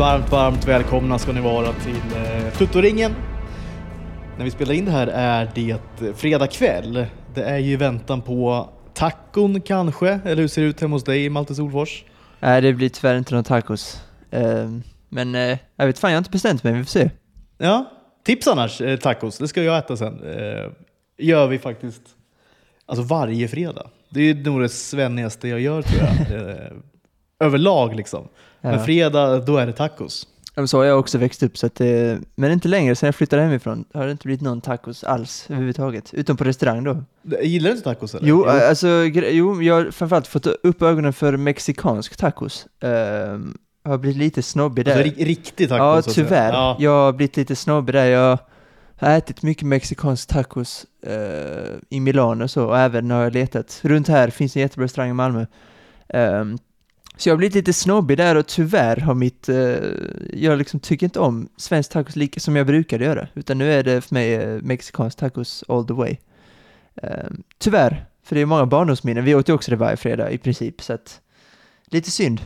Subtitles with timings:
[0.00, 3.14] Varmt, varmt välkomna ska ni vara till eh, Tuttoringen.
[4.38, 5.78] När vi spelar in det här är det
[6.16, 7.06] fredag kväll.
[7.34, 11.30] Det är ju väntan på tacon kanske, eller hur ser det ut hemma hos dig
[11.30, 12.04] Malte Solfors?
[12.40, 14.02] Nej, det blir tyvärr inte någon tacos.
[14.30, 14.70] Eh,
[15.08, 17.10] men eh, jag vet fan, jag har inte bestämt mig, vi får se.
[17.58, 17.90] Ja,
[18.24, 19.38] tips annars, eh, tacos.
[19.38, 20.22] Det ska jag äta sen.
[20.22, 20.70] Eh,
[21.18, 22.02] gör vi faktiskt
[22.86, 23.86] alltså varje fredag.
[24.10, 26.40] Det är nog det svennigaste jag gör tror jag.
[26.48, 26.72] Eh,
[27.40, 28.28] överlag liksom.
[28.60, 30.26] Men fredag, då är det tacos.
[30.54, 31.86] Ja, men Så har jag också växt upp, så att, eh,
[32.34, 32.96] men inte längre.
[32.96, 36.14] Sen jag flyttade hemifrån har det inte blivit någon tacos alls överhuvudtaget.
[36.14, 37.04] Utom på restaurang då.
[37.42, 38.28] Gillar du inte tacos eller?
[38.28, 42.66] Jo, eh, alltså, gre- jo, jag har framförallt fått upp ögonen för mexikansk tacos.
[42.82, 42.90] Eh,
[43.84, 44.92] har blivit lite snobbig där.
[45.02, 45.78] Alltså, ri- riktig tacos?
[45.80, 46.26] ja, så att säga.
[46.26, 46.52] tyvärr.
[46.52, 46.76] Ja.
[46.80, 48.04] Jag har blivit lite snobbig där.
[48.06, 48.38] Jag
[48.96, 53.80] har ätit mycket mexikansk tacos eh, i Milano och så, och även har jag letat.
[53.82, 55.46] Runt här finns en jättebra restaurang i Malmö.
[56.08, 56.58] Ehm,
[57.20, 59.76] så jag har blivit lite snobbig där och tyvärr har mitt, eh,
[60.32, 63.28] jag liksom tycker inte om svensk tacos lika som jag brukade göra.
[63.34, 66.16] Utan nu är det för mig eh, mexikansk tacos all the way.
[67.02, 69.24] Eh, tyvärr, för det är många barndomsminnen.
[69.24, 71.20] Vi åt ju också det varje fredag i princip, så att
[71.86, 72.40] lite synd.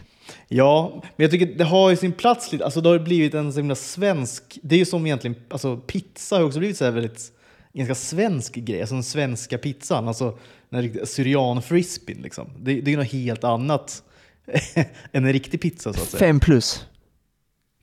[0.49, 2.65] Ja, men jag tycker det har ju sin plats lite.
[2.65, 4.59] Alltså det har blivit en så himla svensk...
[4.63, 7.33] Det är ju som egentligen, alltså pizza har ju också blivit så här väldigt,
[7.73, 8.81] ganska svensk grej.
[8.81, 12.51] Alltså den svenska pizzan, alltså den här syrian frisbeen liksom.
[12.59, 14.03] Det, det är ju något helt annat
[15.13, 16.19] en riktig pizza så att säga.
[16.19, 16.87] Fem plus.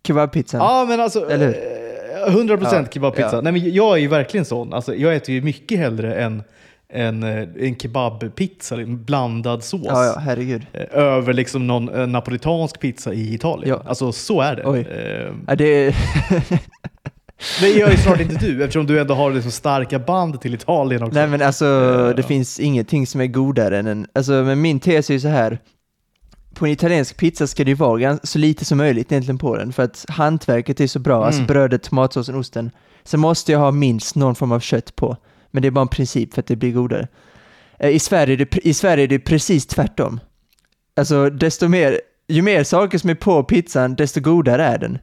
[0.08, 0.62] Kebabpizzan.
[0.62, 1.30] Ja, men alltså...
[1.30, 1.56] Eller hur?
[2.28, 3.36] eh, 100 procent Ja, kebabpizza.
[3.36, 3.42] ja.
[3.42, 4.74] Nej, men jag är ju verkligen sån.
[4.74, 6.44] Alltså, jag äter ju mycket hellre än
[6.94, 9.82] en, eh, en kebabpizza, en blandad sås.
[9.86, 10.66] ja, ja, herregud.
[10.74, 13.70] eh, över liksom någon eh, napolitansk pizza i Italien.
[13.70, 13.90] Ja.
[13.90, 14.64] Alltså så är det.
[14.66, 14.80] Oj.
[14.80, 15.96] Eh, Ja, det
[17.62, 21.04] det gör ju snart inte du eftersom du ändå har så starka band till Italien
[21.04, 21.20] också.
[21.20, 24.80] Nej men alltså, Eh, det finns ingenting som är godare än en, alltså men min
[24.80, 25.60] tes är ju så här.
[26.62, 29.74] På en italiensk pizza ska det ju vara så lite som möjligt egentligen på den,
[29.74, 31.48] för att hantverket är så bra, alltså Mm.
[31.48, 32.72] brödet, tomatsåsen, osten.
[33.04, 35.18] Sen måste jag ha minst någon form av kött på,
[35.52, 37.08] men det är bara en princip för att det blir godare.
[37.80, 40.20] Eh, I Sverige är det, i Sverige är det precis tvärtom.
[40.96, 44.94] Alltså, desto mer, ju mer saker som är på pizzan, desto godare är den.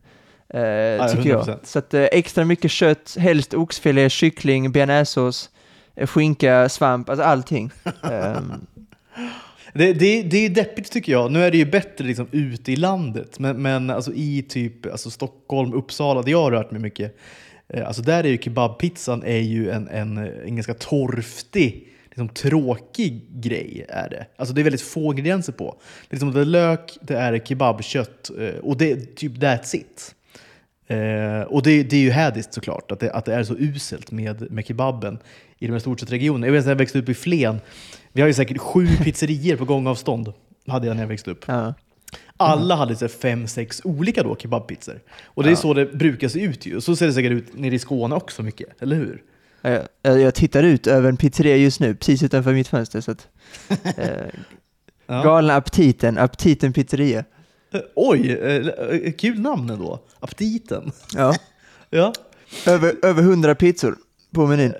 [0.54, 1.48] Eh, tycker 100%.
[1.48, 1.58] jag.
[1.64, 5.50] Så att eh, extra mycket kött, helst oxfilé, kyckling, bearnaisesås,
[5.96, 7.70] eh, skinka, svamp, alltså allting.
[8.02, 8.52] Ehm,
[9.78, 11.32] det, det, det är deppigt tycker jag.
[11.32, 15.10] Nu är det ju bättre liksom ute i landet, men, men alltså i typ alltså
[15.10, 17.16] Stockholm, Uppsala, där jag har rört mig mycket,
[17.68, 23.26] eh, alltså där är ju kebabpizzan är ju en, en, en ganska torftig, liksom tråkig
[23.30, 23.86] grej.
[23.88, 24.26] är det.
[24.36, 25.76] Alltså det är väldigt få ingredienser på.
[26.08, 29.76] Det är, liksom, det är lök, det är kebabkött eh, och det är typ that's
[29.76, 30.14] it.
[30.86, 34.10] Eh, och det, det är ju hädiskt såklart, att det, att det är så uselt
[34.10, 35.18] med, med kebaben
[35.58, 36.46] i de här storstadsregionerna.
[36.46, 37.60] Jag vet jag växte upp i Flen,
[38.12, 40.32] vi har ju säkert sju pizzerior på gångavstånd,
[40.66, 41.44] hade jag när jag växte upp.
[41.46, 41.74] ja.
[42.40, 45.00] Alla hade så fem, sex olika då kebabpizzor.
[45.24, 46.80] Och det är så det brukar se ut ju.
[46.80, 49.22] Så ser det säkert ut nere i Skåne också mycket, eller hur?
[50.02, 53.00] Jag, jag, tittar ut över en pizzeria just nu, precis utanför mitt fönster.
[53.00, 53.28] Så att,
[53.98, 54.08] eh,
[55.10, 55.22] Ja.
[55.22, 57.24] Galna aptiten, aptiten pizzeria.
[57.70, 60.00] Eh, Oj, eh, kul namn ändå.
[60.20, 60.92] Aptiten.
[61.14, 61.34] Ja.
[61.90, 62.12] Ja.
[62.66, 63.96] Över, över 100 pizzor
[64.34, 64.74] på menyn.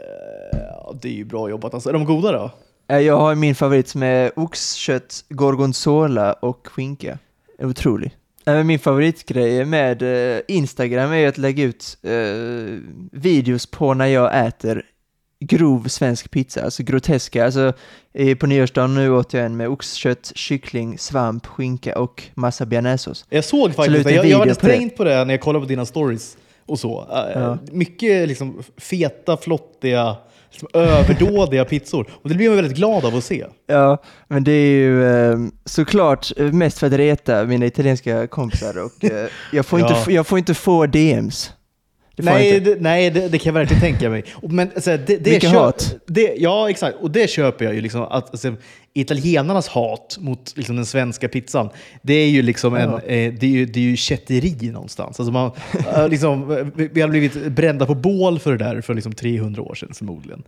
[0.53, 1.89] ja, det är ju bra jobbat alltså.
[1.89, 2.51] Är de goda då?
[2.89, 7.19] Eh, Jag har min favorit som är oxkött, gorgonzola och skinka.
[7.59, 8.17] Otrolig.
[8.47, 10.03] Eh, Min favoritgrej med
[10.37, 11.99] eh, Instagram är att lägga ut
[13.13, 14.83] videos på när jag äter
[15.41, 17.45] grov svensk pizza, alltså groteska.
[17.45, 17.73] Alltså,
[18.39, 23.25] på nyårsdagen nu åt jag en med oxkött, kyckling, svamp, skinka och massa bearnaisesås.
[23.29, 24.13] Jag såg faktiskt ut det.
[24.13, 24.73] Jag, jag hade video på det.
[24.73, 27.07] tänkt på det när jag kollade på dina stories och så.
[27.35, 27.59] Ja.
[27.73, 30.17] Mycket liksom feta, flottiga,
[30.51, 32.11] liksom överdådiga pizzor.
[32.23, 33.45] Och det blir man väldigt glad av att se.
[33.67, 39.05] Ja, men det är ju eh, såklart mest för att reta mina italienska kompisar och
[39.05, 39.99] eh, jag, får inte, Ja.
[40.03, 41.53] f- jag får inte få DMs.
[42.19, 44.25] Det Nej, det, nej det, det kan jag verkligen tänka mig.
[44.43, 45.95] Men, så här, det, det Mycket köp- hat.
[46.07, 46.97] Det, ja, exakt.
[47.01, 47.81] Och det köper jag ju.
[47.81, 48.55] Liksom, att, alltså,
[48.95, 51.69] italienarnas hat mot liksom, den svenska pizzan,
[52.03, 53.01] det är ju liksom en, Ja.
[53.03, 55.21] eh, det är ju, det är ju kätteri någonstans.
[55.21, 55.51] Alltså man,
[56.11, 59.91] liksom, vi, har blivit brända på bål för det där för liksom 300 år sedan
[59.95, 60.43] förmodligen.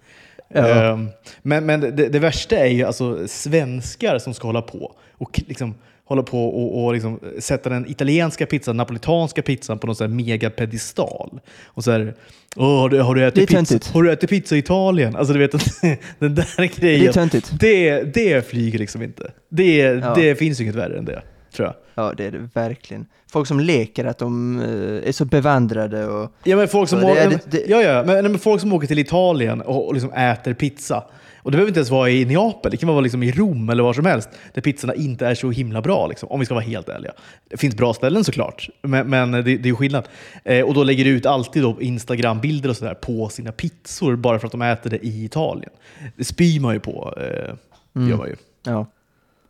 [0.54, 0.92] Ja.
[0.92, 1.08] Ehm,
[1.42, 5.74] men men det, värsta är ju alltså svenskar som ska hålla på och liksom
[6.10, 10.16] hålla på och, och liksom sätta den italienska pizzan, napolitanska pizzan på någon sån här
[10.16, 11.40] megapedestal.
[11.66, 12.14] Och så här,
[12.56, 15.16] Åh, har, du, har, du Det är ätit pizza, har du ätit pizza i Italien?
[15.16, 15.50] Alltså du vet,
[16.18, 17.12] den där Det är grejen.
[17.12, 17.52] töntigt.
[17.60, 19.32] Det, det flyger liksom inte.
[19.48, 20.14] Det, Ja.
[20.14, 21.22] det finns inget värre än det,
[21.56, 21.74] tror jag.
[21.94, 23.06] Ja, det är det verkligen.
[23.32, 26.32] Folk som leker att de eh, är så bevandrade och...
[26.44, 28.86] Ja, men folk som, åker, är- men, det- ja, ja, men, men folk som åker
[28.86, 31.04] till Italien och, och liksom äter pizza.
[31.42, 33.82] Och det behöver inte ens vara i Neapel, det kan vara liksom i Rom eller
[33.82, 36.64] var som helst, där pizzorna inte är så himla bra, liksom, om vi ska vara
[36.64, 37.12] helt ärliga.
[37.50, 40.08] Det finns bra ställen såklart, men, men det, det är ju skillnad.
[40.44, 44.38] Eh, och då lägger de ut alltid då Instagram-bilder och sådär på sina pizzor, bara
[44.38, 45.72] för att de äter det i Italien.
[46.16, 47.54] Det spyr man ju på, eh,
[47.92, 48.36] det gör man ju.
[48.62, 48.86] Ja,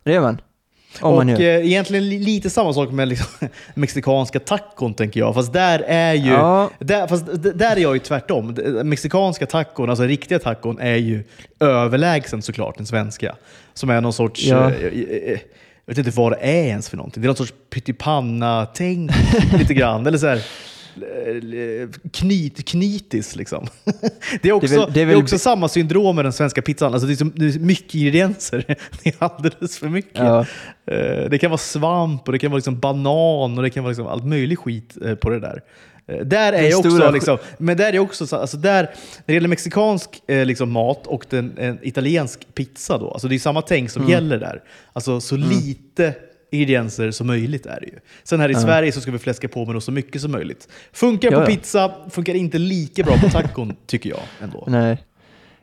[0.03, 0.37] det gör man.
[0.99, 5.33] Om och eh, egentligen li- lite samma sak med liksom, mexikanska tacon, tänker jag.
[5.35, 6.31] Fast där är ju...
[6.31, 6.69] Ja.
[6.79, 8.57] Där, fast där är jag ju tvärtom.
[8.83, 11.23] Mexikanska tacon, alltså riktiga tacon, är ju
[11.59, 13.35] överlägsen såklart den svenska.
[13.73, 14.43] Som är någon sorts...
[14.45, 14.71] Ja.
[14.71, 15.39] eh, eh, eh,
[15.85, 17.21] jag vet inte vad det är ens för någonting.
[17.21, 19.11] Det är någon sorts pyttipanna-tänk
[19.59, 20.07] lite grann.
[20.07, 20.41] Eller så här,
[22.13, 23.67] knyt, knytis liksom.
[24.41, 26.61] Det är också, det är väl- det är väl- också samma syndrom med den svenska
[26.61, 26.93] pizzan.
[26.93, 28.65] Alltså det, är så, det är mycket ingredienser.
[29.03, 30.17] Det är alldeles för mycket.
[30.19, 30.39] Ja.
[30.85, 33.91] Eh, Det kan vara svamp och det kan vara liksom banan och det kan vara
[33.91, 35.61] liksom allt möjligt skit eh, på det där.
[36.07, 38.91] Eh, Där är jag också, liksom, men där är också, så- alltså där, när
[39.25, 43.39] det gäller mexikansk eh, liksom, mat och den, en italiensk pizza då, alltså det är
[43.39, 44.11] samma tänk som Mm.
[44.11, 44.61] gäller där.
[44.93, 46.13] Alltså så lite
[46.51, 47.99] ingredienser som möjligt är det ju.
[48.23, 50.67] Sen här i Sverige så ska vi fläska på med så mycket som möjligt.
[50.91, 54.63] Funkar Ja, på pizza, funkar inte lika bra på tacon tycker jag ändå.
[54.67, 54.97] Nej.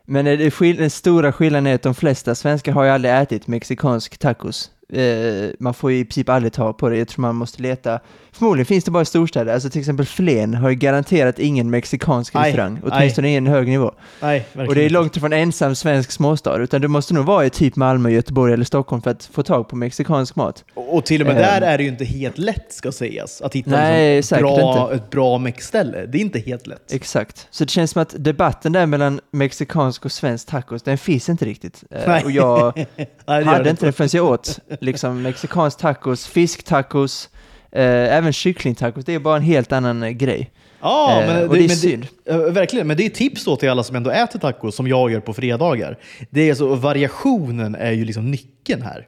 [0.05, 0.25] Men
[0.61, 4.70] den stora skillnaden är att de flesta svenskar har ju aldrig ätit mexikansk tacos.
[4.93, 6.96] Eh, man får ju i princip aldrig ta på det.
[6.96, 8.00] Jag tror man måste leta.
[8.32, 9.55] Förmodligen finns det bara i storstäder.
[9.55, 12.81] Alltså till exempel Flen har ju garanterat ingen mexikansk restaurang.
[12.85, 13.93] Åtminstone ingen hög nivå.
[14.20, 16.58] Verkligen Och det är långt ifrån ensam svensk småstad.
[16.58, 19.69] Utan du måste nog vara i typ Malmö, Göteborg eller Stockholm för att få tag
[19.69, 20.64] på mexikansk mat.
[20.75, 21.43] Och och till och med Ehm.
[21.43, 23.43] där är det ju inte helt lätt ska sägas.
[23.43, 26.06] Att hitta Nej, liksom bra, ett bra mexställe.
[26.06, 26.93] Det är inte helt lätt.
[26.93, 27.46] Exakt.
[27.50, 31.44] Så det känns som att debatten där mellan mexikansk och svensk tacos, den finns inte
[31.44, 31.85] riktigt.
[31.90, 32.25] Eh.
[32.25, 32.87] Och jag
[33.26, 37.28] hade inte det förrän jag åt liksom mexikansk tacos, fisktacos,
[37.72, 37.82] eh,
[38.16, 39.04] även kycklingtacos.
[39.04, 40.50] Det är bara en helt annan eh, grej.
[40.80, 42.06] Ja, Eh, men och det är men synd.
[42.25, 45.10] eh, verkligen, men det är tips då till alla som ändå äter tacos, som jag
[45.12, 45.98] gör på fredagar.
[46.30, 49.06] Det är alltså, variationen är ju liksom nyckeln här.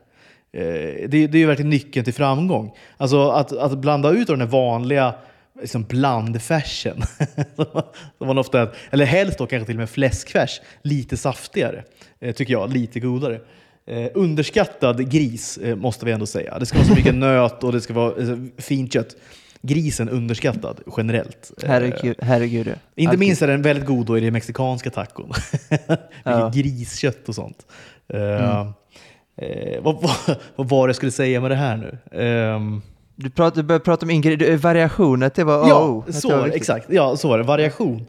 [0.52, 0.62] Eh,
[1.08, 2.72] Det, det är ju verkligen nyckeln till framgång.
[2.96, 5.14] Alltså att, att blanda ut den här vanliga
[5.62, 7.02] liksom blandfärsen,
[8.18, 11.84] som man- ofta äter, eller helst då kanske till och med fläskfärs, lite saftigare,
[12.34, 13.40] tycker jag, lite godare.
[13.90, 16.58] Eh, underskattad gris eh, måste vi ändå säga.
[16.58, 19.16] Det ska vara så mycket nöt och det ska vara eh, fint kött.
[19.62, 21.52] Grisen underskattad generellt.
[21.62, 22.66] Eh, Herregud, herregud.
[22.66, 22.72] ja.
[22.94, 23.18] inte Alltid.
[23.18, 25.32] minst är den väldigt god då i det mexikanska tacon.
[26.24, 26.50] Ja.
[26.54, 27.66] griskött och sånt.
[28.08, 28.60] Eh,
[29.36, 31.98] eh, vad, vad, vad var det jag skulle säga med det här nu?
[32.22, 32.82] Ehm,
[33.22, 36.46] Du, prat, du började prata om ingre- variation, att det var ja, oh, så, var
[36.48, 36.86] exakt.
[36.90, 37.44] Ja, så var det.
[37.44, 38.06] Variation.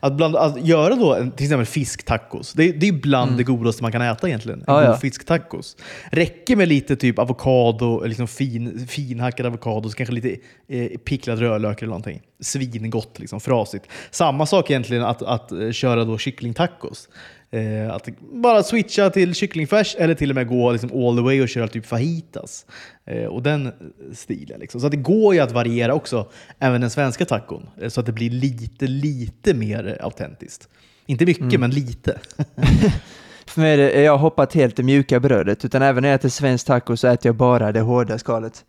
[0.00, 3.82] Att, bland, att göra då en, till exempel fisktacos, det, det är bland det godaste
[3.82, 4.64] man kan äta egentligen.
[4.66, 4.84] En Mm.
[4.84, 4.98] God ja.
[4.98, 5.76] fisktacos.
[6.10, 10.36] Räcker med lite typ avokado, liksom fin, finhackad avokado, så kanske lite
[10.68, 12.20] eh, picklad rödlök eller någonting.
[12.40, 13.86] Svingott, liksom, frasigt.
[14.10, 17.08] Samma sak egentligen att, att eh, köra då kycklingtacos.
[17.52, 21.40] Eh, att bara switcha till kycklingfärs eller till och med gå liksom all the way
[21.42, 22.66] och köra typ fajitas.
[23.06, 23.72] Eh, och den
[24.14, 24.60] stilen.
[24.60, 24.80] Liksom.
[24.80, 27.68] Så att det går ju att variera också, även den svenska tacon.
[27.80, 30.68] Eh, så att det blir lite, lite mer eh, autentiskt.
[31.06, 31.60] Inte mycket, Mm.
[31.60, 32.18] men lite.
[33.46, 36.14] För mig är det, jag har hoppat helt det mjuka brödet, utan även när jag
[36.16, 38.64] äter svensk taco så äter jag bara det hårda skalet.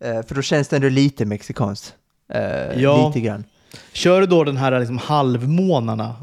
[0.00, 1.94] Eh, för då känns det ändå lite mexikanskt.
[2.32, 3.06] Eh, Ja.
[3.08, 3.44] Lite grann.
[3.92, 6.14] Kör du då den här liksom halvmånarna?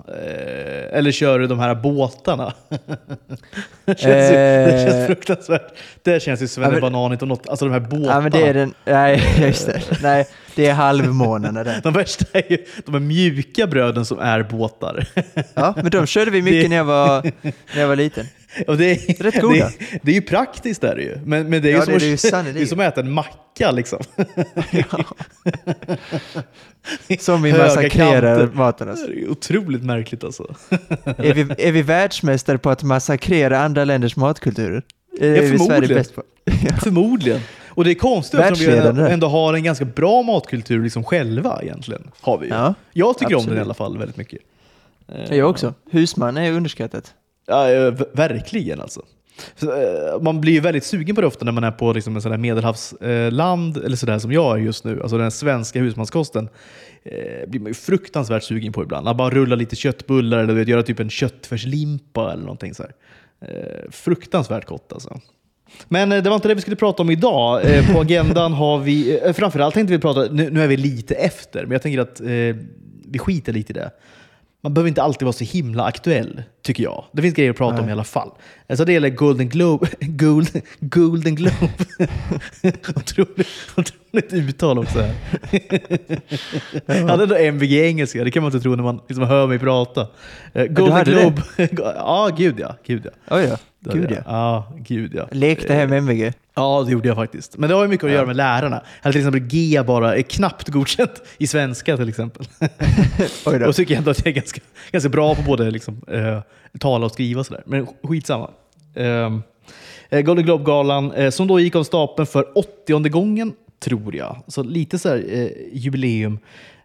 [0.95, 2.53] Eller kör du de här båtarna?
[3.85, 4.87] det, känns ju, det Eh.
[4.91, 5.73] känns fruktansvärt.
[6.03, 7.47] Det känns ju svennebananigt och något.
[7.49, 8.11] Alltså de här båtarna.
[8.13, 9.81] Ja men det är den, nej just det.
[10.01, 11.79] Nej, det är halvmånaderna där.
[11.83, 15.05] De värsta är ju de här mjuka bröden som är båtar.
[15.53, 17.23] Ja, men de körde vi mycket Det- när, jag var,
[17.73, 18.25] när jag var liten.
[18.67, 19.55] Och det, är, Rätt goda.
[19.79, 21.17] Det, det är ju praktiskt är det ju.
[21.25, 23.01] Men, men det är ju Ja, som, det är det det är som att äta
[23.01, 23.99] en macka liksom.
[27.19, 29.07] Som vi massakrerar maten alltså.
[29.07, 30.55] Det är otroligt märkligt alltså.
[31.03, 34.83] Är vi, är vi världsmästare på att massakrera andra länders matkulturer?
[35.19, 35.97] Det Ja, är vi Sverige förmodligen.
[35.97, 36.23] bäst på.
[36.83, 37.39] Förmodligen.
[37.67, 39.13] Och det är konstigt eftersom vi Världsledande.
[39.13, 42.11] ändå har en ganska bra matkultur liksom själva egentligen.
[42.21, 42.47] Har vi.
[42.49, 43.61] Ja, Jag tycker om den i absolut.
[43.63, 44.39] alla fall väldigt mycket.
[45.29, 45.73] Jag också.
[45.91, 47.13] Husman är underskattat.
[47.47, 49.01] Ja, eh, verkligen alltså.
[49.55, 52.15] Så, eh, man blir ju väldigt sugen på det ofta när man är på liksom
[52.15, 55.01] en sån medelhavsland, eller sådär som jag är just nu.
[55.01, 56.49] Alltså den svenska husmanskosten
[57.03, 59.07] eh, blir man ju fruktansvärt sugen på ibland.
[59.07, 62.83] Att bara rulla lite köttbullar eller vet, göra typ en köttfärslimpa eller någonting så.
[63.41, 65.19] Eh, fruktansvärt gott alltså.
[65.87, 67.65] Men eh, det var inte det vi skulle prata om idag.
[67.65, 71.15] Eh, på agendan har vi, eh, framförallt tänkte vi prata, nu, nu är vi lite
[71.15, 72.27] efter, men jag tänker att eh,
[73.07, 73.91] vi skiter lite i det.
[74.65, 77.03] Man behöver inte alltid vara så himla aktuell, tycker jag.
[77.11, 77.89] Det finns grejer att prata om Nej.
[77.89, 78.31] i alla fall.
[78.69, 79.87] Alltså det gäller Golden Globe.
[79.99, 81.69] Gold, Golden Globe.
[82.95, 84.99] otroligt, otroligt uttal också.
[84.99, 85.15] Här.
[86.85, 89.59] Jag hade ändå MVG engelska, det kan man inte tro när man liksom hör mig
[89.59, 90.07] prata.
[90.53, 91.03] Eh, Golden?
[91.03, 91.41] Globe.
[91.95, 92.75] ja, gud ja.
[92.85, 93.35] Gud ja.
[93.37, 93.57] Oj ja,
[93.93, 94.17] gud ja.
[94.25, 95.27] Ja, gud ja.
[95.31, 96.33] Lekte hem MVG.
[96.55, 97.57] Ja, det gjorde jag faktiskt.
[97.57, 98.81] Men det har ju mycket att göra med lärarna.
[99.01, 102.45] Eller till exempel G bara är knappt godkänt i svenska till exempel.
[103.45, 103.67] Oj då.
[103.67, 104.61] och tycker jag ändå att jag är ganska,
[104.91, 106.39] ganska bra på både liksom, eh,
[106.79, 107.63] tala och skriva och sådär.
[107.65, 108.49] Men skitsamma.
[108.95, 109.43] Um,
[110.11, 114.43] Golden Globe-galan eh, som då gick av stapeln för 80 gången, tror jag.
[114.47, 116.39] Så lite så här, eh, jubileum.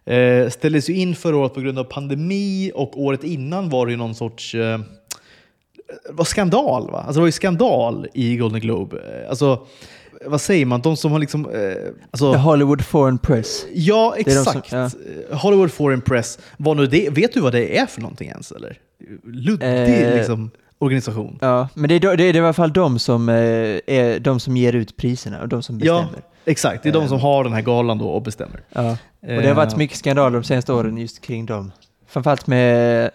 [0.05, 3.91] Eh, ställdes ju in förra året på grund av pandemi och året innan var det
[3.91, 4.79] ju någon sorts eh,
[6.07, 6.97] det var skandal va?
[6.97, 8.97] Alltså det var ju skandal i Golden Globe.
[8.97, 9.59] Eh, Alltså,
[10.25, 10.81] vad säger man?
[10.81, 11.45] De som har liksom...
[11.49, 11.71] Eh,
[12.11, 13.65] alltså, The Hollywood Foreign Press.
[13.73, 14.73] ja, de som- exakt.
[14.73, 16.39] Eh, Hollywood Foreign Press.
[16.57, 18.51] Vad nu det, vet du vad det är för någonting ens?
[18.51, 18.77] Eller?
[19.23, 21.37] Luddig Eh, liksom, organisation.
[21.41, 23.35] Ja, men det är, det är i alla fall de som, eh,
[23.87, 26.21] är de som ger ut priserna och de som Ja, bestämmer.
[26.45, 26.83] exakt.
[26.83, 27.09] Det är de Eh.
[27.09, 28.61] som har den här galan då och bestämmer.
[28.69, 28.91] Ja.
[29.21, 31.71] Och det har varit Eh, mycket skandaler de senaste åren just kring dem.
[32.07, 33.11] Framförallt med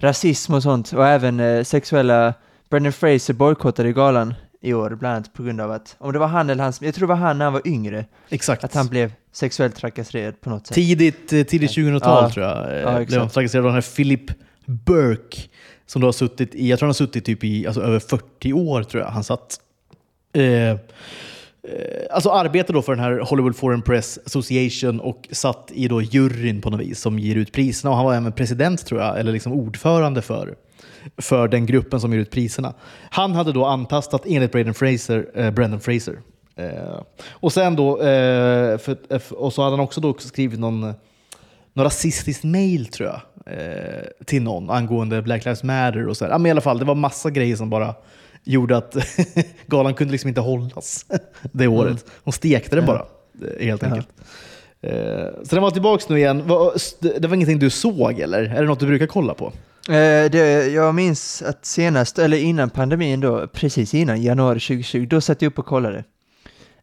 [0.00, 2.34] rasism och sånt och även eh, sexuella...
[2.70, 6.26] Brendan Fraser bojkottade galan i år bland annat på grund av att, om det var
[6.26, 8.64] han eller hans, jag tror det var han när han var yngre, Exakt.
[8.64, 10.74] att han blev sexuellt trakasserad på något sätt.
[10.74, 12.30] Tidigt, eh, tidigt 2000-tal Ja.
[12.30, 12.70] tror jag.
[12.76, 14.30] eh, Ja, blev han trakasserad av den här Philip
[14.66, 15.38] Burke.
[15.86, 18.52] Som då har suttit i, jag tror han har suttit typ i alltså, över 40
[18.52, 19.56] år tror jag han satt.
[20.32, 20.76] Eh,
[21.62, 26.02] Eh, alltså arbetade då för den här Hollywood Foreign Press Association och satt i då
[26.02, 27.90] juryn på något vis som ger ut priserna.
[27.90, 30.54] Och han var även president tror jag, eller liksom ordförande för,
[31.16, 32.74] för den gruppen som ger ut priserna.
[33.10, 36.18] Han hade då antastat enligt Brendan Fraser, eh, Brendan Fraser.
[36.56, 37.00] Eh,
[37.30, 40.94] och sen då, eh, för, eh, och så hade han också då skrivit någon
[41.72, 43.20] någon rasistisk mail tror jag
[43.54, 46.32] eh, till någon angående Black Lives Matter och så här.
[46.32, 47.94] Ja, men i alla fall, det var massa grejer som bara
[48.44, 48.96] gjorde att
[49.66, 51.06] galan kunde liksom inte hållas
[51.52, 52.06] det året.
[52.24, 53.06] De stekte den bara,
[53.58, 54.08] eh, helt enkelt.
[54.82, 54.92] Eh,
[55.44, 56.38] så den var tillbaka nu igen.
[57.00, 58.42] Det var ingenting du såg eller?
[58.42, 59.52] Är det något du brukar kolla på?
[59.88, 65.20] Eh, det, jag minns att senast, eller innan pandemin då, precis innan januari 2020, då
[65.20, 66.04] satt jag upp och kollade.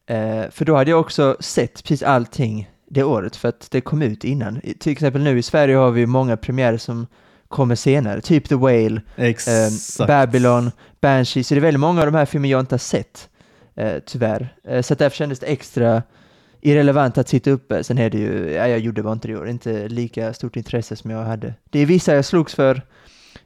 [0.07, 4.01] Eh, för då hade jag också sett precis allting det året, för att det kom
[4.01, 4.61] ut innan.
[4.79, 7.07] Till exempel nu i Sverige har vi många premiärer som
[7.47, 10.07] kommer senare, typ The Whale, eh.
[10.07, 13.29] Babylon, Banshee, så det är väldigt många av de här filmer jag inte har sett,
[13.75, 14.55] eh, tyvärr.
[14.67, 16.03] Eh, så därför kändes det extra
[16.61, 17.83] irrelevant att sitta uppe.
[17.83, 20.55] Sen är det ju, ja, jag gjorde bara inte det i år, inte lika stort
[20.55, 21.53] intresse som jag hade.
[21.69, 22.81] Det är vissa jag slogs för,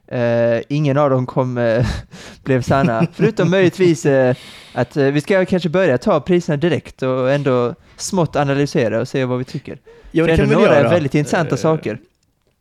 [0.06, 1.86] eh, ingen av dem kom, eh,
[2.44, 4.34] blev sanna, förutom möjligtvis eh,
[4.72, 9.38] att vi ska kanske börja ta priserna direkt och ändå smått analysera och se vad
[9.38, 9.78] vi tycker.
[10.10, 10.90] Ja, För det kan några göra.
[10.90, 11.98] väldigt intressanta saker.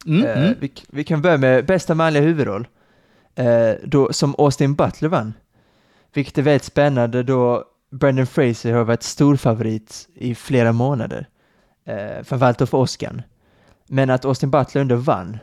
[0.05, 0.55] Mm, Eh, mm.
[0.59, 2.67] vi, vi kan börja med bästa manliga huvudroll,
[3.35, 5.33] eh, då, som Austin Butler vann.
[6.13, 11.27] Vilket är väldigt spännande då Brendan Fraser har varit storfavorit i flera månader.
[11.85, 13.23] Eh, framförallt för Oscar.
[13.87, 15.37] Men att Austin Butler ändå vann,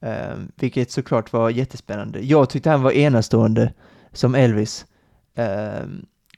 [0.00, 2.20] eh, vilket såklart var jättespännande.
[2.20, 3.72] Jag tyckte han var enastående
[4.12, 4.86] som Elvis.
[5.34, 5.86] Eh,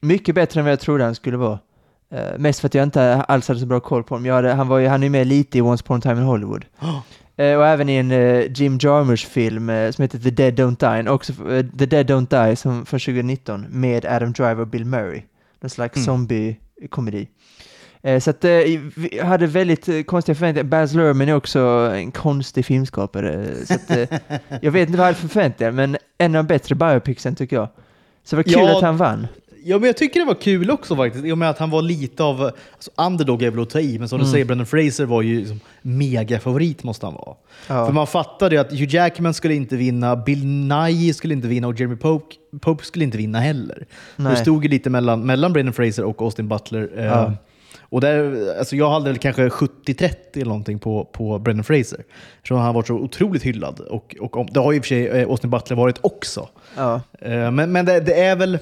[0.00, 1.58] mycket bättre än vad jag trodde han skulle vara.
[2.10, 4.30] Eh, mest för att jag inte alls hade så bra koll på honom.
[4.30, 6.22] Hade, han, var ju, han är ju med lite i Once upon a time in
[6.22, 6.64] Hollywood.
[7.29, 11.10] Eh, och även i en eh, Jim Jarmusch-film eh, som heter The Dead Don't Die,
[11.10, 15.22] också eh, The Dead Don't Die som, från 2019 med Adam Driver och Bill Murray.
[15.60, 16.04] Någon slags Mm.
[16.06, 17.28] zombie-komedi.
[18.02, 18.50] Eh, så att eh,
[18.96, 20.68] vi hade väldigt eh, konstiga förväntningar.
[20.68, 21.60] Baz Luhrmann är också
[21.94, 23.46] en konstig filmskapare.
[23.66, 24.18] Så att, eh,
[24.62, 27.56] jag vet inte vad jag hade för förväntningar, men en av de bättre biopicsen tycker
[27.56, 27.68] jag.
[28.24, 29.26] Så det var kul Ja, att han vann.
[29.64, 31.82] Ja, men jag tycker det var kul också faktiskt, i och med att han var
[31.82, 32.42] lite av...
[32.42, 34.26] Alltså, underdog är väl att ta i, men som Mm.
[34.26, 37.36] du säger, Brendan Fraser var ju liksom megafavorit måste han vara.
[37.68, 37.86] Ja.
[37.86, 41.68] För man fattade ju att Hugh Jackman skulle inte vinna, Bill Nye skulle inte vinna
[41.68, 43.86] och Jeremy Pope, Pope skulle inte vinna heller.
[44.16, 44.32] Nej.
[44.34, 46.90] Det stod ju lite mellan, mellan Brendan Fraser och Austin Butler.
[46.96, 47.32] eh, Ja.
[47.82, 52.04] Och där, alltså jag hade väl kanske 70-30 eller någonting på, på Brendan Fraser.
[52.36, 53.80] Eftersom han har varit så otroligt hyllad.
[53.80, 56.48] Och, och om, det har ju i och för sig eh, Austin Butler varit också.
[56.76, 57.00] Ja.
[57.20, 58.58] Eh, Men, men det, det är väl...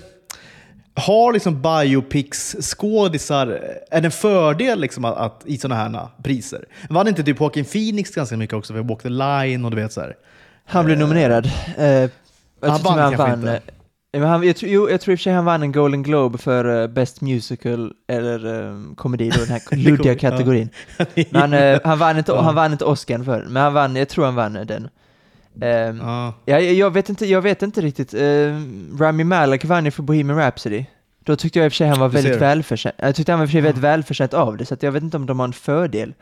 [0.99, 3.47] Har liksom biopics-skådisar,
[3.91, 6.65] är det en fördel liksom att, att, i sådana här priser?
[6.89, 9.93] Vann inte typ Joaquin Phoenix ganska mycket också för Walk the Line och du vet
[9.93, 10.17] så här.
[10.65, 11.47] Han blev nominerad.
[11.79, 12.11] Eh, jag
[12.61, 13.33] Han vann med kanske vann.
[13.33, 13.61] inte.
[14.13, 16.39] eh, han, jag, jo, jag tror i och för sig han vann en Golden Globe
[16.39, 20.69] för eh, Best Musical eller um, komedi, då, den här luddiga kategorin.
[21.31, 24.09] Men han, eh, han, vann inte, han vann inte Oscar för men han vann, jag
[24.09, 24.89] tror han vann den.
[25.61, 26.35] Ehm, Ja.
[26.45, 28.15] ja, jag, vet inte, jag vet inte riktigt.
[28.15, 28.63] Uh,
[28.99, 30.85] Rami Malek vann ju för Bohemian Rhapsody.
[31.25, 32.95] Då tyckte jag i och för sig han var väldigt välförtjänt.
[32.99, 35.03] Jag tyckte han var i och för sig väldigt välförtjänt av det, så jag vet
[35.03, 36.15] inte om de har en fördel.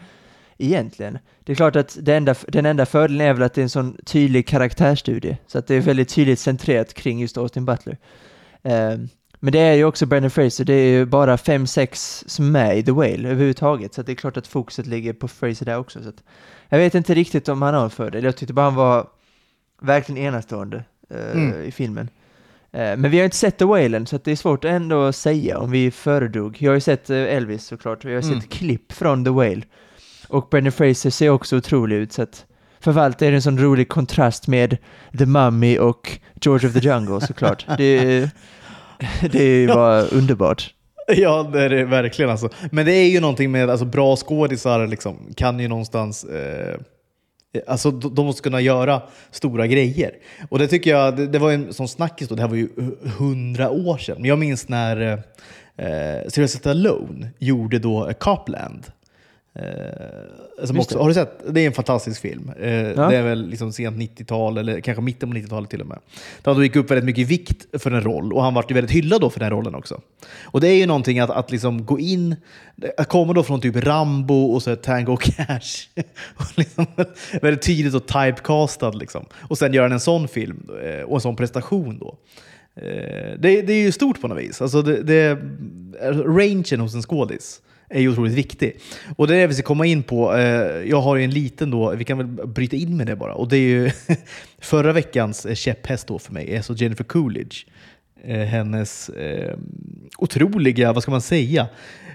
[0.58, 1.18] egentligen.
[1.44, 3.96] Det är klart att enda, den enda fördelen är väl att det är en sån
[4.04, 7.96] tydlig karaktärsstudie, så att det är väldigt tydligt centrerat kring just Austin Butler.
[8.62, 8.98] Eh,
[9.40, 12.50] men det är ju också Brendan Fraser, det är ju bara fem sex som är
[12.50, 15.78] med i The Whale överhuvudtaget, så det är klart att fokuset ligger på Fraser där
[15.78, 16.02] också.
[16.02, 16.12] Så
[16.68, 19.06] jag vet inte riktigt om han har för det, jag tyckte bara han var
[19.80, 21.64] verkligen enastående eh, mm.
[21.64, 22.08] i filmen.
[22.72, 25.58] Eh, men vi har inte sett The än, så det är svårt ändå att säga
[25.58, 26.56] om vi föredrog.
[26.60, 28.40] Jag har ju sett eh, Elvis såklart, och jag har mm.
[28.40, 29.62] sett klipp från The Whale.
[30.28, 32.46] Och Brendan Fraser ser också otrolig ut, så att
[32.80, 34.76] Framförallt är det en sån rolig kontrast med
[35.18, 37.66] The Mummy och George of the Jungle såklart.
[37.78, 38.30] Det,
[39.32, 40.74] det var underbart.
[41.16, 42.48] Ja, det är det verkligen alltså.
[42.70, 46.24] Men det är ju någonting med alltså, bra skådisar, liksom, kan ju någonstans...
[46.24, 46.80] Eh,
[47.66, 50.10] alltså, de måste kunna göra stora grejer.
[50.48, 52.68] Och det tycker jag, det, det var en sån snackis då, det här var ju
[53.18, 54.16] hundra år sedan.
[54.18, 55.00] Men jag minns när
[55.76, 58.84] eh, eh Sylvester Stallone gjorde då Copland.
[59.58, 61.54] Eh, som också, har du sett?
[61.54, 62.50] Det är en fantastisk film.
[62.60, 63.08] Eh, ja.
[63.08, 65.98] Det är väl liksom sent 90-tal, eller kanske mitten på 90-talet till och med.
[66.42, 68.74] Där han gick upp väldigt mycket i vikt för en roll och han var ju
[68.74, 70.00] väldigt hyllad då för den rollen också.
[70.42, 72.36] Och det är ju någonting att, att liksom gå in,
[72.96, 75.88] att komma då från typ Rambo och så Tango Cash.
[76.36, 76.86] och liksom,
[77.42, 79.26] väldigt tydligt och typecastad liksom.
[79.40, 82.18] Och sen göra en sån film eh, och en sån prestation då.
[82.76, 84.62] Eh, det, det, är ju stort på något vis.
[84.62, 85.38] Alltså det, det,
[86.24, 88.76] rangen hos en skådis är ju otroligt viktig.
[89.16, 90.34] Och det är det vi ska komma in på.
[90.34, 90.40] Eh,
[90.90, 93.34] jag har ju en liten då, vi kan väl bryta in med det bara.
[93.34, 93.90] Och det är ju
[94.58, 97.66] förra veckans eh, käpphäst då för mig, är så Jennifer Coolidge.
[98.24, 99.56] Eh, hennes eh,
[100.18, 101.66] otroliga, vad ska man säga?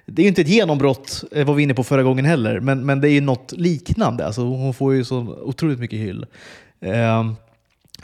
[0.05, 3.01] Det är ju inte ett genombrott, var vi inne på förra gången heller, men, men
[3.01, 4.25] det är ju något liknande.
[4.25, 6.25] Alltså, hon får ju så otroligt mycket hyll.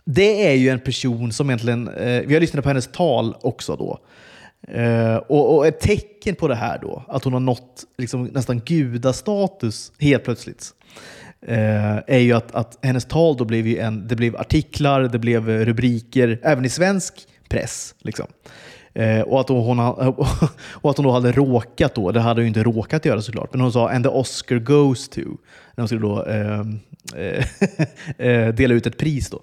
[0.05, 1.89] Det är ju en person som egentligen,
[2.25, 3.99] vi har lyssnat på hennes tal också då,
[4.75, 8.59] Uh, och, och, ett tecken på det här då, att hon har nått liksom, nästan
[8.59, 10.71] gudastatus helt plötsligt,
[11.49, 15.19] uh, är ju att, att hennes tal då blev ju en, det blev artiklar, det
[15.19, 17.13] blev rubriker, även i svensk
[17.49, 17.95] press.
[17.99, 18.27] Liksom.
[18.97, 19.79] Eh, och, att hon,
[20.73, 23.53] och att hon då hade råkat då, det hade hon ju inte råkat göra såklart,
[23.53, 25.21] men hon sa “and the Oscar goes to”,
[25.75, 26.79] när hon skulle då ehm,
[27.15, 27.45] eh,
[28.27, 29.29] eh, dela ut ett pris.
[29.29, 29.41] då.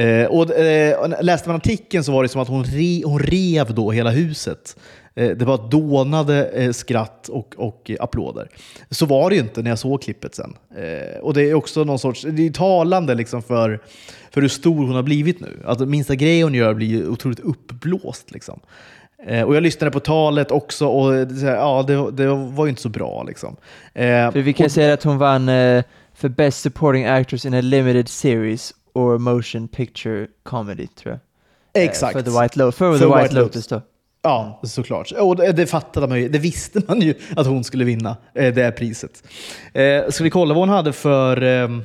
[0.00, 3.74] Eh, och, eh, läste man artikeln så var det som att hon, re, hon rev
[3.74, 4.76] då hela huset.
[5.16, 8.48] Eh, det bara dånade eh, skratt och, och applåder.
[8.90, 10.56] Så var det ju inte när jag såg klippet sen.
[10.76, 13.80] Eh, och det är också någon sorts, det är talande liksom för,
[14.30, 15.62] för hur stor hon har blivit nu.
[15.64, 18.30] Att minsta grej hon gör blir otroligt uppblåst.
[18.30, 18.60] Liksom.
[19.26, 22.88] Eh, och jag lyssnade på talet också och ja, det, det var ju inte så
[22.88, 23.22] bra.
[23.22, 23.56] Liksom.
[23.94, 25.46] för vi kan och, säga att hon vann
[26.14, 31.82] för Best Supporting Actress in a Limited Series or motion picture comedy tror jag.
[31.82, 32.12] Eh, Exakt.
[32.12, 33.82] för The White, Lo för för The White, White Lotus då.
[34.26, 35.12] Ja, såklart.
[35.12, 36.28] Och det, fattade man ju.
[36.28, 39.22] Det visste man ju att hon skulle vinna eh, det priset.
[39.72, 41.82] Eh, ska vi kolla vad hon hade för, ehm,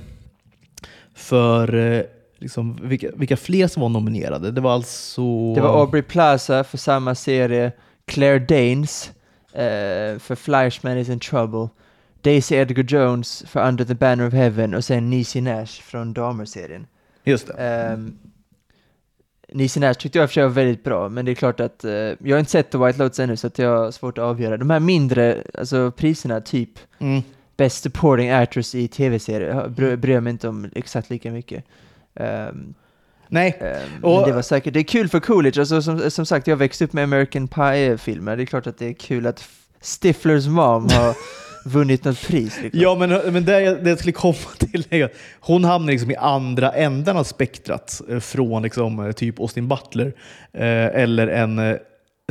[1.15, 2.03] för eh,
[2.37, 4.51] liksom, vilka, vilka fler som var nominerade?
[4.51, 5.53] Det var alltså...
[5.53, 7.71] Det var Aubrey Plaza för samma serie,
[8.05, 9.11] Claire Danes
[10.19, 11.69] för Fleischman is in trouble,
[12.21, 16.87] Daisy Edgar Jones för Under the Banner of Heaven och sen Niecy Nash från Damer-serien.
[17.23, 17.93] Just det.
[17.93, 18.17] Um,
[19.51, 21.59] Niecy Nash tyckte jag i och för sig var väldigt bra, men det är klart
[21.59, 24.17] att uh, jag har inte sett The White Lotus ännu så att jag har svårt
[24.17, 24.57] att avgöra.
[24.57, 27.21] De här mindre alltså, priserna, typ mm.
[27.57, 31.63] Best Supporting Actress i tv-serier, bryr, bryr jag mig inte om exakt lika mycket.
[32.13, 32.73] Um,
[33.27, 33.61] Nej.
[33.61, 36.57] Um, och, det var säkert, det är kul för Coolidge, alltså, som, som sagt jag
[36.57, 39.49] växte upp med American Pie-filmer, det är klart att det är kul att
[39.81, 41.15] Stiflers mom har
[41.63, 42.59] vunnit något pris.
[42.61, 42.81] Liksom.
[42.81, 46.11] Ja, men, men det, jag, det jag skulle komma till är att hon hamnar liksom
[46.11, 50.13] i andra änden av spektrat eh, från liksom, eh, typ Austin Butler
[50.53, 51.77] eh, eller en eh,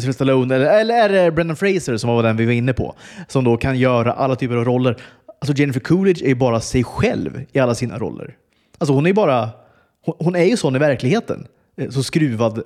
[0.00, 2.94] Sylvester Stallone, eller, eller är det Brendan Fraser som var den vi var inne på,
[3.28, 4.96] som då kan göra alla typer av roller.
[5.40, 8.36] Alltså Jennifer Coolidge är ju bara sig själv i alla sina roller.
[8.78, 9.48] Alltså hon är bara,
[10.04, 11.46] hon, hon är ju sån i verkligheten.
[11.90, 12.62] Så skruvad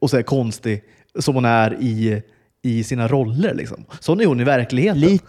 [0.00, 0.82] och så konstig
[1.18, 2.22] som hon är i
[2.62, 3.54] i sina roller.
[3.54, 3.84] Liksom.
[4.00, 5.00] Sån är hon i verkligheten.
[5.00, 5.24] Lite,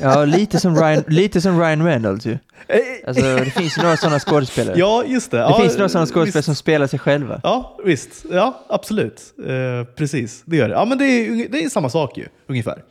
[0.00, 2.32] ja, lite som, Ryan, lite som Ryan Reynolds ju.
[2.32, 4.78] Eh, alltså, det finns ju några sådana skådespelare.
[4.78, 5.36] Ja, just det.
[5.36, 6.46] Det ja, finns några sådana skådespelare visst.
[6.46, 7.40] som spelar sig själva.
[7.42, 8.24] Ja, visst.
[8.30, 9.22] Ja, absolut.
[9.46, 10.74] Eh, precis, det gör det.
[10.74, 12.82] Ja, men det är, det är samma sak ju, ungefär.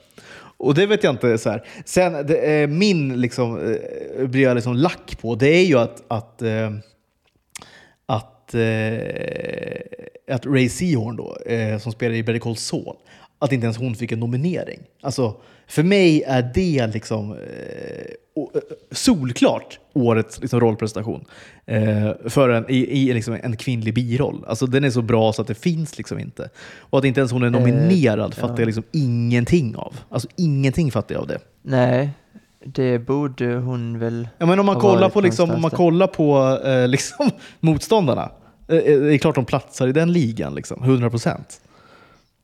[0.57, 1.37] Och det vet jag inte.
[1.37, 1.63] Så här.
[1.85, 3.73] Sen, det, eh, min liksom,
[4.19, 6.71] eh, blir jag liksom lack på, det är ju att, att, eh,
[8.05, 11.37] att, eh, att Ray Seahorn då,
[11.79, 12.95] som spelar i Better Call Saul,
[13.39, 14.79] att inte ens hon fick en nominering.
[15.01, 15.35] Alltså,
[15.67, 21.25] för mig är det liksom eh, eh, solklart årets liksom, rollprestation
[21.65, 24.45] eh, för en, i, i liksom en kvinnlig biroll.
[24.47, 26.49] Alltså, den är så bra så att det finns liksom inte.
[26.79, 28.59] Och att inte ens hon är nominerad eh, fattar ja.
[28.59, 29.93] jag liksom ingenting av.
[30.09, 31.39] Alltså ingenting fattar jag av det.
[31.61, 32.09] Nej,
[32.65, 34.27] Det borde hon väl...
[34.37, 38.31] Ja, men om man kollar på, liksom, om man kollar på eh, liksom, motståndarna.
[38.67, 41.61] Eh, eh, det är klart de platsar i den ligan, liksom, 100 procent.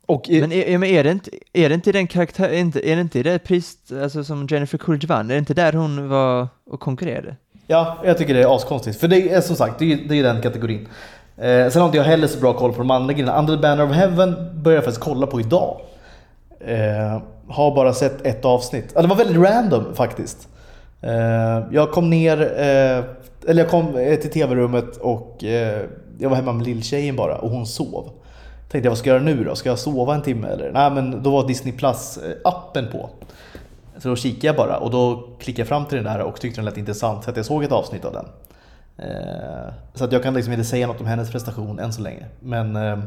[0.06, 2.58] Och eh, Men, är, men är, det inte, är det inte i den karaktär, är,
[2.58, 5.30] inte, är det inte i det pris alltså, som Jennifer Coolidge vann?
[5.30, 7.36] Är det inte där hon var och konkurrerade?
[7.66, 9.00] Ja, jag tycker det är askonstigt.
[9.00, 10.88] För det är som sagt, det är det är den kategorin.
[11.36, 13.38] Eh, sen har inte jag heller så bra koll på de andra grejerna.
[13.38, 15.80] Under the Banner of Heaven började jag faktiskt kolla på idag.
[16.60, 18.92] Eh, har bara sett ett avsnitt.
[18.94, 20.48] Ja, det var väldigt random faktiskt.
[21.00, 23.04] Eh, jag kom ner, eh,
[23.50, 25.82] eller jag kom eh, till tv-rummet och eh,
[26.18, 28.10] jag var hemma med lilltjejen bara och hon sov.
[28.68, 29.54] Tänkte jag, vad ska jag göra nu då?
[29.56, 30.72] Ska jag sova en timme eller?
[30.72, 32.18] Nej men då var Disney Plus
[32.74, 33.10] eh, på.
[33.98, 36.58] Så då kikade jag bara och då klickade jag fram till den där och tyckte
[36.58, 38.26] den lät intressant så att jag såg ett avsnitt av den.
[38.96, 42.26] Eh, Så att jag kan liksom inte säga något om hennes prestation än så länge.
[42.40, 42.98] Men eh,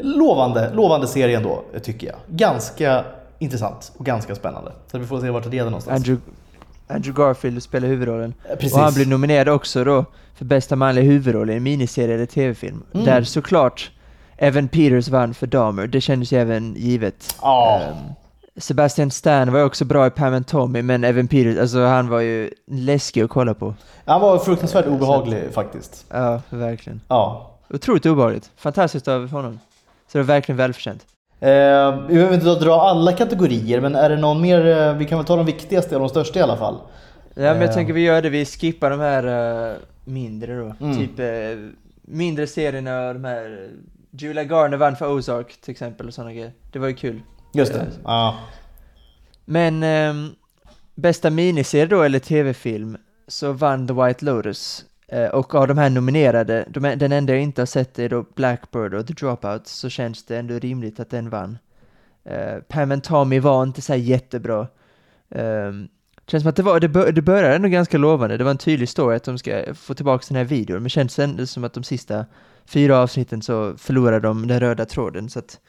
[0.00, 2.16] lovande, lovande serie ändå tycker jag.
[2.26, 3.04] Ganska
[3.38, 4.72] intressant och ganska spännande.
[4.86, 5.96] Så vi får se vart det leder någonstans.
[5.96, 6.22] Andrew,
[6.88, 8.34] Andrew Garfield spelar huvudrollen.
[8.48, 8.74] Precis.
[8.74, 12.82] Och han blir nominerad också då för bästa manliga huvudroll i en miniserie eller tv-film.
[12.94, 13.06] Mm.
[13.06, 13.90] Där såklart
[14.38, 17.36] Evan Peters vann för Dahmer, det kändes ju även givet.
[17.42, 17.80] Ja.
[17.82, 17.96] Ehm,
[18.56, 22.20] Sebastian Stan var också bra i Pam and Tommy, men Evan Peters, alltså han var
[22.20, 23.74] ju läskig att kolla på.
[24.04, 26.06] Han var fruktansvärt obehaglig faktiskt.
[26.10, 27.00] Ja, verkligen.
[27.08, 27.50] Ja.
[27.70, 28.50] Otroligt obehagligt.
[28.56, 29.60] Fantastiskt av honom.
[30.12, 31.06] Så det är verkligen välförtjänt.
[31.40, 31.48] Eh,
[32.08, 34.66] vi behöver inte dra alla kategorier, men är det någon mer?
[34.66, 36.74] eh, Vi kan väl ta de viktigaste och de största i alla fall.
[37.34, 37.74] Ja, men jag Eh.
[37.74, 40.74] tänker vi gör det, vi skippar de här eh, mindre då.
[40.80, 40.96] Mm.
[40.96, 41.26] Typ eh,
[42.02, 43.68] mindre serierna, de här...
[44.14, 46.52] eh, Julia Garner vann för Ozark till exempel och sådana grejer.
[46.72, 47.22] Det var ju kul.
[47.52, 47.80] Just det.
[47.80, 48.38] Eh, Ja.
[49.44, 50.30] Men ehm,
[50.94, 52.96] bästa miniserie då, eller tv-film,
[53.28, 54.84] så vann The White Lotus.
[55.08, 58.24] Eh, och av de här nominerade, de, den enda jag inte har sett är då
[58.34, 61.58] Blackbird och The Dropout, så känns det ändå rimligt att den vann.
[62.30, 64.66] Uh, Pam and Tommy var inte så jättebra.
[65.28, 65.88] Um,
[66.26, 68.58] känns som att det, var, det, bör, det började ändå ganska lovande, det var en
[68.58, 71.72] tydlig story att de ska få tillbaka den här videon, men känns ändå som att
[71.72, 72.26] de sista
[72.66, 75.60] fyra avsnitten så förlorar de den röda tråden, så att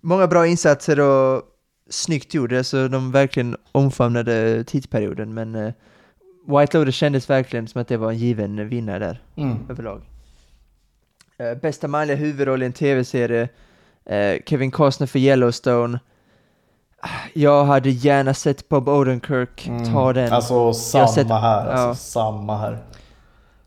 [0.00, 1.42] många bra insatser och
[1.90, 5.72] snyggt gjorde, så de verkligen omfamnade tidsperioden, men eh,
[6.58, 9.56] White Lotus kändes verkligen som att det var en given vinnare där, Mm.
[9.70, 10.02] överlag.
[11.38, 13.48] Eh, bästa manliga huvudroll i en tv-serie,
[14.04, 15.98] eh, Kevin Costner för Yellowstone.
[17.34, 20.32] Jag hade gärna sett Bob Odenkirk ta den.
[20.32, 21.66] Alltså samma sett- här.
[21.66, 21.94] Alltså, ja.
[21.94, 22.78] Samma här.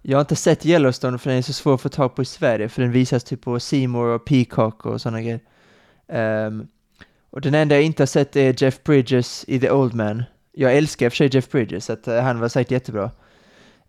[0.05, 2.25] Jag har inte sett Yellowstone för den är så svår att få tag på i
[2.25, 5.39] Sverige, för den visas typ på C More och Peacock och sådana grejer.
[6.47, 6.67] Um,
[7.29, 10.23] och den enda jag inte har sett är Jeff Bridges i The Old Man.
[10.51, 13.11] Jag älskar i och för sig Jeff Bridges, så att uh, han var säkert jättebra.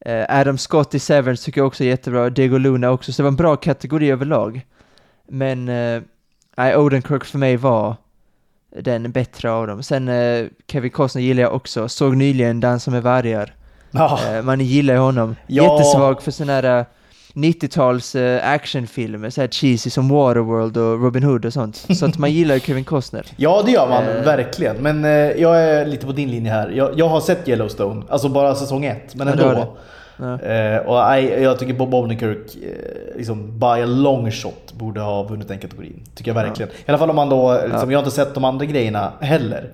[0.09, 3.24] Uh, Adam Scott i Severance tycker jag också är jättebra, Diego Luna också, så det
[3.24, 4.66] var en bra kategori överlag.
[5.29, 6.03] Men eh,
[6.59, 7.96] uh, Odenkirk för mig var
[8.79, 9.83] den bättre av dem.
[9.83, 10.11] Sen
[10.66, 13.55] Kevin Costner gillar jag också, såg nyligen Dansa med vargar.
[13.94, 14.18] Ja.
[14.37, 15.37] Eh, man gillar ju honom.
[15.46, 15.62] Ja.
[15.62, 16.85] Jättesvag för sådana här eh,
[17.35, 21.76] 90-tals eh, actionfilmer, så här cheesy som Waterworld och Robin Hood och sånt.
[21.98, 23.26] Så att man gillar ju Kevin Costner.
[23.37, 24.22] Ja, det gör man Eh.
[24.24, 24.76] verkligen.
[24.76, 26.68] Men eh, jag är lite på din linje här.
[26.70, 29.76] Jag, jag har sett Yellowstone, alltså bara säsong ett, men Ja, ändå.
[30.16, 30.40] Ja.
[30.40, 35.22] Eh, och nej, jag tycker Bob Odenkirk, eh, liksom by a long shot, borde ha
[35.22, 36.02] vunnit den kategorin.
[36.14, 36.70] Tycker jag verkligen.
[36.70, 39.70] I alla fall om man då, liksom, jag har inte sett de andra grejerna heller.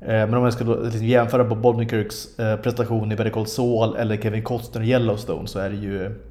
[0.00, 3.96] Eh, men om jag ska liksom, jämföra Bob Kirks eh, prestation i Better Call Saul
[3.96, 6.24] eller Kevin Costner i Yellowstone så är det ju...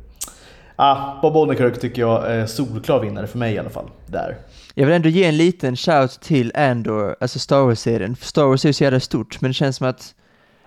[0.79, 3.89] Ah, Bob Odenkirk tycker jag är solklar vinnare för mig i alla fall.
[4.05, 4.37] Där.
[4.73, 8.15] Jag vill ändå ge en liten shout till Andor, alltså Star Wars-serien.
[8.15, 10.15] Star Wars är ju så jävla stort, men det känns som att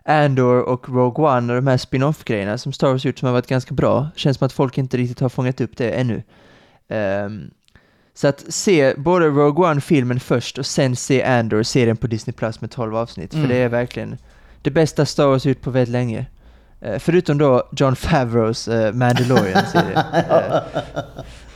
[0.05, 3.47] Andor och Rogue One och de här spin-off-grejerna som Star Wars gjort som har varit
[3.47, 6.23] ganska bra, känns som att folk inte riktigt har fångat upp det ännu.
[6.89, 7.51] Um,
[8.21, 12.71] så att se både Rogue One-filmen först och sen se Andor-serien på Disney Plus med
[12.71, 13.47] 12 avsnitt, Mm.
[13.49, 14.17] för det är verkligen
[14.63, 16.27] det bästa Star Wars gjort på väldigt länge.
[16.81, 20.05] Eh, förutom då John Favreaus uh, Mandalorian-serie.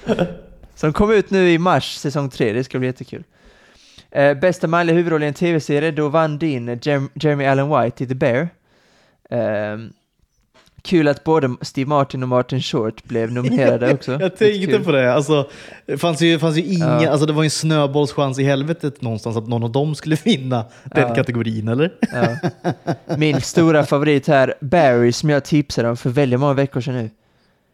[0.06, 0.24] Eh,
[0.74, 3.24] som kom ut nu i mars, säsong 3, det ska bli jättekul.
[4.10, 8.04] Eh, bästa manliga huvudroll i en tv-serie, då vann din eh, Jer- Jeremy Allen White
[8.04, 8.48] i The Bear.
[10.84, 14.12] Ehm, kul att både Steve Martin och Martin Short blev nominerade också.
[14.20, 15.14] Jag tänkte på det.
[15.14, 15.48] Alltså,
[15.86, 17.10] det fanns ju, fanns ju inga, Ja.
[17.10, 20.64] alltså, det var ju en snöbollschans i helvetet någonstans att någon av dem skulle vinna
[20.84, 21.14] den Ja.
[21.14, 21.92] kategorin, eller?
[22.12, 22.50] Ja.
[23.16, 27.10] Min stora favorit här, Barry, som jag tipsade om för väldigt många veckor sedan nu.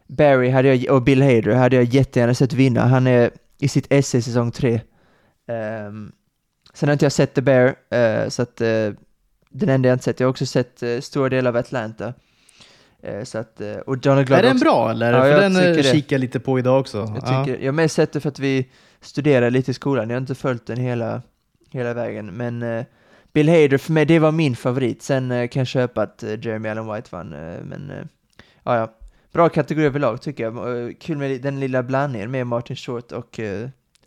[0.06, 2.86] Barry hade jag, och Bill Hader hade jag jättegärna sett vinna.
[2.86, 4.80] Han är i sitt i säsong 3.
[5.86, 6.12] Um,
[6.74, 8.92] sen har inte jag sett The Bear, eh, så att uh,
[9.50, 10.20] den enda jag inte sett.
[10.20, 12.14] Jag har också sett uh, stora delar av Atlanta.
[13.02, 14.64] Eh, så att, eh, och Donald Glover är den också.
[14.64, 15.12] bra eller?
[15.12, 16.98] Ja, för den eh, kikar lite på idag också.
[16.98, 17.44] Jag, Ja.
[17.44, 18.68] tycker, jag har mest sett det för att vi
[19.00, 20.10] studerar lite i skolan.
[20.10, 21.22] Jag har inte följt den hela,
[21.70, 22.26] hela vägen.
[22.26, 22.84] Men eh,
[23.32, 25.02] Bill Hader, för mig, det var min favorit.
[25.02, 27.28] Sen eh, kan jag köpa att eh, Jeremy Allen White vann,
[27.62, 27.92] men
[28.64, 28.94] ja, ja.
[29.32, 30.94] Bra kategori överlag tycker jag.
[31.00, 33.40] Kul med den lilla blandningen med Martin Short och,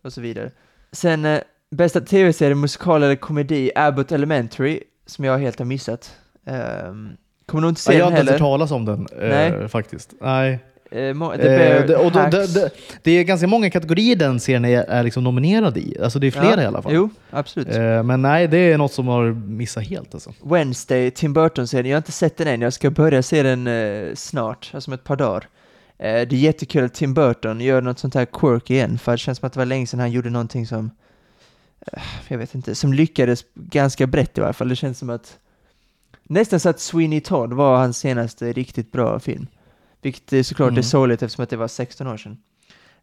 [0.02, 0.52] och så vidare.
[0.92, 1.28] Sen
[1.72, 6.16] bästa tv-serie, musikal eller komedi, Abbott Elementary, som jag helt har missat.
[6.46, 7.10] Um,
[7.46, 8.52] kommer nog inte se Ja, jag har den inte ens heller.
[8.52, 9.48] hört talas om den Nej.
[9.48, 10.14] eh, faktiskt.
[10.22, 10.60] Nej.
[10.92, 12.70] Eh, The Eh, det, och då, det, det,
[13.04, 15.98] det är ganska många kategorier den serien är, är liksom nominerad i.
[16.02, 16.94] Alltså det är flera Ja, i alla fall.
[16.94, 17.76] Jo, absolut.
[17.76, 20.34] Eh, men nej, det är något som har missat helt alltså.
[20.44, 24.14] Wednesday, Tim Burton-serien, jag har inte sett den än, jag ska börja se den eh,
[24.16, 25.48] snart, alltså om ett par dagar.
[25.98, 29.18] Eh, det är jättekul att Tim Burton gör något sånt här quirk igen, för det
[29.18, 30.92] känns som att det var länge sedan han gjorde någonting som,
[32.28, 34.70] jag vet inte, som lyckades ganska brett i varje fall.
[34.70, 35.38] Det känns som att,
[36.24, 39.48] nästan så att Sweeney Todd var hans senaste riktigt bra film.
[40.02, 40.78] Vilket är såklart Mm.
[40.78, 42.38] är sorgligt eftersom att det var 16 år sedan.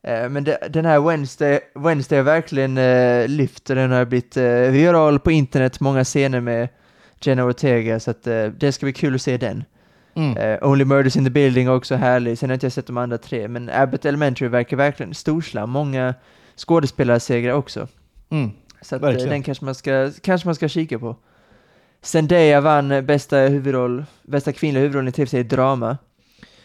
[0.02, 4.44] Eh, Men det, den här Wednesday, Wednesday har verkligen eh, lyft den har blivit eh,
[4.44, 6.68] viral på internet, många scener med
[7.20, 9.64] Jenna Ortega, så att eh, det ska bli kul att se den.
[10.14, 10.37] Mm.
[10.37, 12.96] Eh, Only Murders in the Building är också härlig, sen har inte jag sett de
[12.96, 16.14] andra tre, men Abbott Elementary verkar verkligen storslam, många
[16.56, 17.88] skådespelarsegrar också.
[18.30, 18.50] Mm.
[18.83, 21.16] Så att, eh, den kanske man, ska, kanske man ska kika på.
[22.03, 25.99] Zendaya vann bästa huvudroll, bästa kvinnliga huvudrollen i tv-serie drama.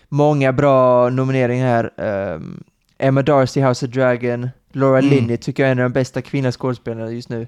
[0.10, 1.92] Många bra nomineringar här.
[1.98, 2.64] Ehm,
[2.98, 5.10] Emma Darcy, House of Dragon, Laura Mm.
[5.10, 7.48] Linney tycker jag är en av de bästa kvinnliga skådespelarna just nu.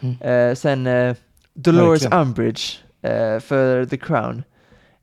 [0.00, 0.16] Mm.
[0.20, 1.16] Eh, sen eh,
[1.54, 2.22] Dolores Verkligen.
[2.22, 2.62] Umbridge
[3.02, 4.42] eh, för The Crown.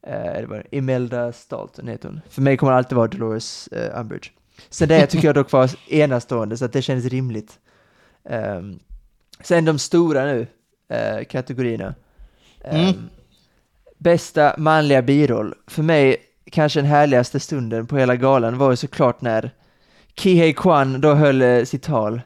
[0.06, 2.22] Det var Imelda Staunton heter hon.
[2.30, 4.30] För mig kommer det alltid vara Dolores Umbridge.
[4.70, 7.60] Zendaya tycker jag dock var enastående så att det känns rimligt.
[8.30, 8.80] Ehm,
[9.40, 10.48] sen de stora nu,
[11.30, 11.96] kategorierna.
[12.64, 13.10] Ehm, Mm.
[13.98, 15.54] Bästa manliga biroll.
[15.68, 16.16] För mig,
[16.52, 19.52] kanske den härligaste stunden på hela galan var ju såklart när
[20.18, 22.22] Kihei Kwan då höll eh, sitt tal.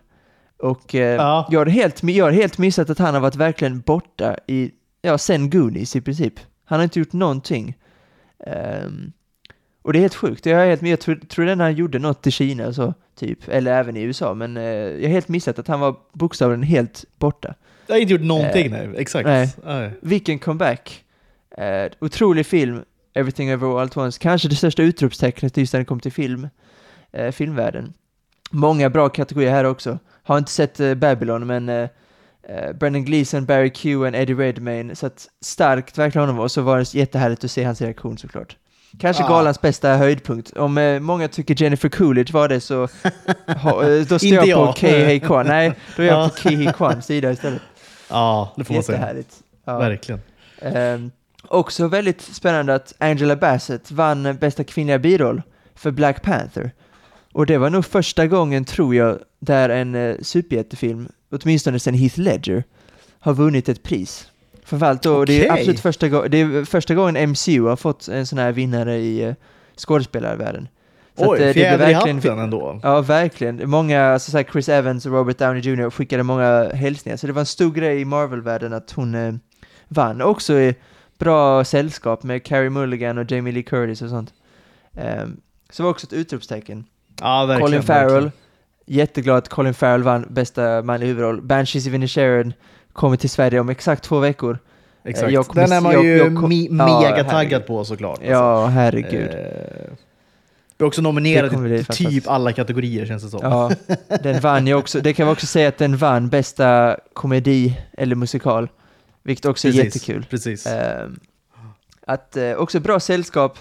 [0.59, 1.47] Och eh, Ja.
[1.51, 4.71] jag, har helt, jag har helt missat att han har varit verkligen borta i,
[5.01, 6.33] ja, sen Goonies i princip.
[6.65, 7.77] Han har inte gjort någonting.
[8.47, 9.11] Ehm,
[9.81, 10.45] och det är helt sjukt.
[10.45, 13.71] Jag, är helt, jag tror, tror den han gjorde något i Kina så, typ, eller
[13.79, 17.53] även i USA, men eh, jag har helt missat att han var bokstavligen helt borta.
[17.87, 18.89] Jag har inte gjort någonting, nej.
[18.97, 19.25] Exakt.
[19.27, 19.49] nej.
[19.65, 19.91] Nej.
[20.01, 21.03] Vilken comeback!
[21.57, 22.81] Eh, otrolig film,
[23.13, 24.19] Everything Everywhere All At Once.
[24.21, 26.47] Kanske det största utropstecknet just när det kom till film,
[27.11, 27.93] eh, filmvärlden.
[28.51, 29.99] Många bra kategorier här också.
[30.23, 31.89] Har inte sett eh, Babylon, men eh,
[32.49, 34.95] eh, Brendan Gleeson, Barry Keoghan, Eddie Redmayne.
[34.95, 38.55] Så att starkt verkligen honom och så var det jättehärligt att se hans reaktion såklart.
[38.99, 39.29] Kanske Ja.
[39.29, 40.57] galans bästa höjdpunkt.
[40.57, 42.87] Om eh, många tycker Jennifer Coolidge var det så
[43.61, 44.73] ha, eh, då står jag på.
[44.77, 45.47] Kihei Kwan.
[45.47, 46.29] Nej, då är jag Ja.
[46.29, 47.61] på Kihei Kwans sida istället.
[48.09, 49.15] Ja, det får man säga.
[49.65, 49.77] Ja.
[49.77, 50.21] Verkligen.
[50.61, 51.11] Ehm,
[51.47, 55.41] också väldigt spännande att Angela Bassett vann bästa kvinnliga biroll
[55.75, 56.71] för Black Panther.
[57.33, 62.19] Och det var nog första gången, tror jag, där en uh, superhjältefilm, åtminstone sedan Heath
[62.19, 62.63] Ledger,
[63.19, 64.31] har vunnit ett pris.
[64.63, 68.39] Framförallt då, det är absolut första, det är första gången MCU har fått en sån
[68.39, 69.33] här vinnare i uh,
[69.77, 70.67] skådespelarvärlden.
[71.17, 72.79] Så Oj, att, eh, det fjäder i hatten ändå.
[72.83, 73.69] Ja, verkligen.
[73.69, 75.89] Många, alltså så här Chris Evans och Robert Downey Jr.
[75.89, 79.33] skickade många hälsningar, så det var en stor grej i Marvel-världen att hon eh,
[79.87, 80.21] vann.
[80.21, 80.75] Också i
[81.19, 84.33] bra sällskap med Carey Mulligan och Jamie Lee Curtis och sånt.
[84.97, 85.37] Ehm,
[85.69, 86.85] så det var också ett utropstecken.
[87.21, 87.61] Ja, verkligen.
[87.67, 88.31] Colin Farrell, verkligen.
[88.85, 91.41] jätteglad att Colin Farrell vann bästa manliga huvudroll.
[91.41, 92.53] Banshees of Inisherin
[92.93, 94.59] kommer till Sverige om exakt två veckor.
[95.03, 95.31] Exakt.
[95.31, 98.17] jag kommer Den är man jag- ju jag kom- me- Ja, mega taggad på såklart.
[98.17, 98.31] alltså.
[98.31, 99.29] Ja, herregud.
[99.29, 99.93] Eh,
[100.79, 101.01] Är också
[101.61, 103.39] bli till typ alla kategorier känns det som.
[103.43, 103.71] Ja,
[104.23, 105.01] den vann ju också.
[105.01, 108.69] Det kan vi också säga att den vann bästa komedi eller musikal.
[109.23, 110.25] Vilket också är Precis, jättekul.
[110.29, 110.67] Precis.
[110.67, 111.19] Ehm,
[112.05, 113.59] att eh, också bra sällskap.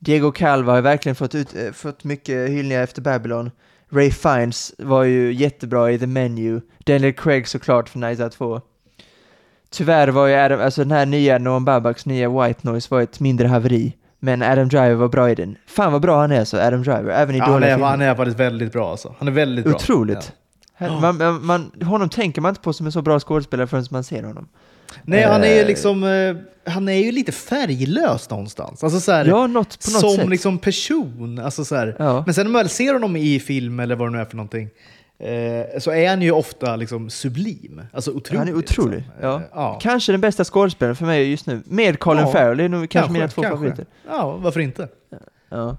[0.00, 3.50] Diego Calva har verkligen fått, ut, eh, fått mycket hyllningar efter Babylon.
[3.90, 6.60] Ray Fiennes var ju jättebra i The Menu.
[6.78, 8.60] Daniel Craig såklart för Nice Out 2.
[9.70, 13.20] Tyvärr var ju Adam, alltså den här nya Noam Babaks nya White Noise var ett
[13.20, 13.92] mindre haveri.
[14.20, 15.56] Men Adam Driver var bra i den.
[15.66, 17.10] Fan vad bra han är så, Adam Driver.
[17.10, 17.88] Även i ja, han, dåliga är, filmer.
[17.88, 19.14] han är faktiskt väldigt bra alltså.
[19.18, 19.74] Han är väldigt bra.
[19.74, 20.32] Otroligt.
[20.78, 21.00] Ja.
[21.00, 24.22] Man, man, honom tänker man inte på som en så bra skådespelare förrän man ser
[24.22, 24.48] honom.
[25.02, 25.66] Nej, han är ju Eh.
[25.66, 26.04] liksom...
[26.04, 26.36] eh,
[26.72, 28.84] Han är ju lite färglös någonstans.
[28.84, 30.28] Alltså så här, Ja, något, på något som sätt.
[30.28, 31.38] liksom person.
[31.44, 31.96] Alltså så här.
[31.98, 32.22] Ja.
[32.26, 34.36] Men sen när man väl ser honom i film eller vad det nu är för
[34.36, 34.68] någonting,
[35.18, 37.82] eh, så är han ju ofta liksom sublim.
[37.92, 38.38] Alltså otrolig.
[38.38, 38.96] Han är otrolig.
[38.96, 39.12] Liksom.
[39.20, 39.36] Ja.
[39.36, 39.78] Eh, ja.
[39.82, 41.62] Kanske den bästa skådespelaren för mig just nu.
[41.66, 43.86] Med Colin Ja, Farrell, det är nog kanske, mina två favoriter.
[44.08, 44.88] Ja, varför inte?
[45.48, 45.76] Ja.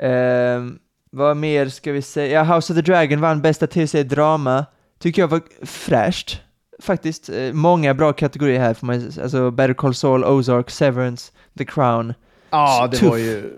[0.00, 0.78] Ehm,
[1.10, 2.44] vad mer ska vi säga?
[2.44, 4.66] Ja, House of the Dragon vann bästa tv-serie drama.
[4.98, 6.40] Tycker jag var fräscht.
[6.82, 7.28] Faktiskt.
[7.28, 12.14] Eh, många bra kategorier här får man Alltså Better Call Saul, Ozark, Severance, The Crown.
[12.50, 13.08] Ja, det Tuff.
[13.08, 13.50] var ju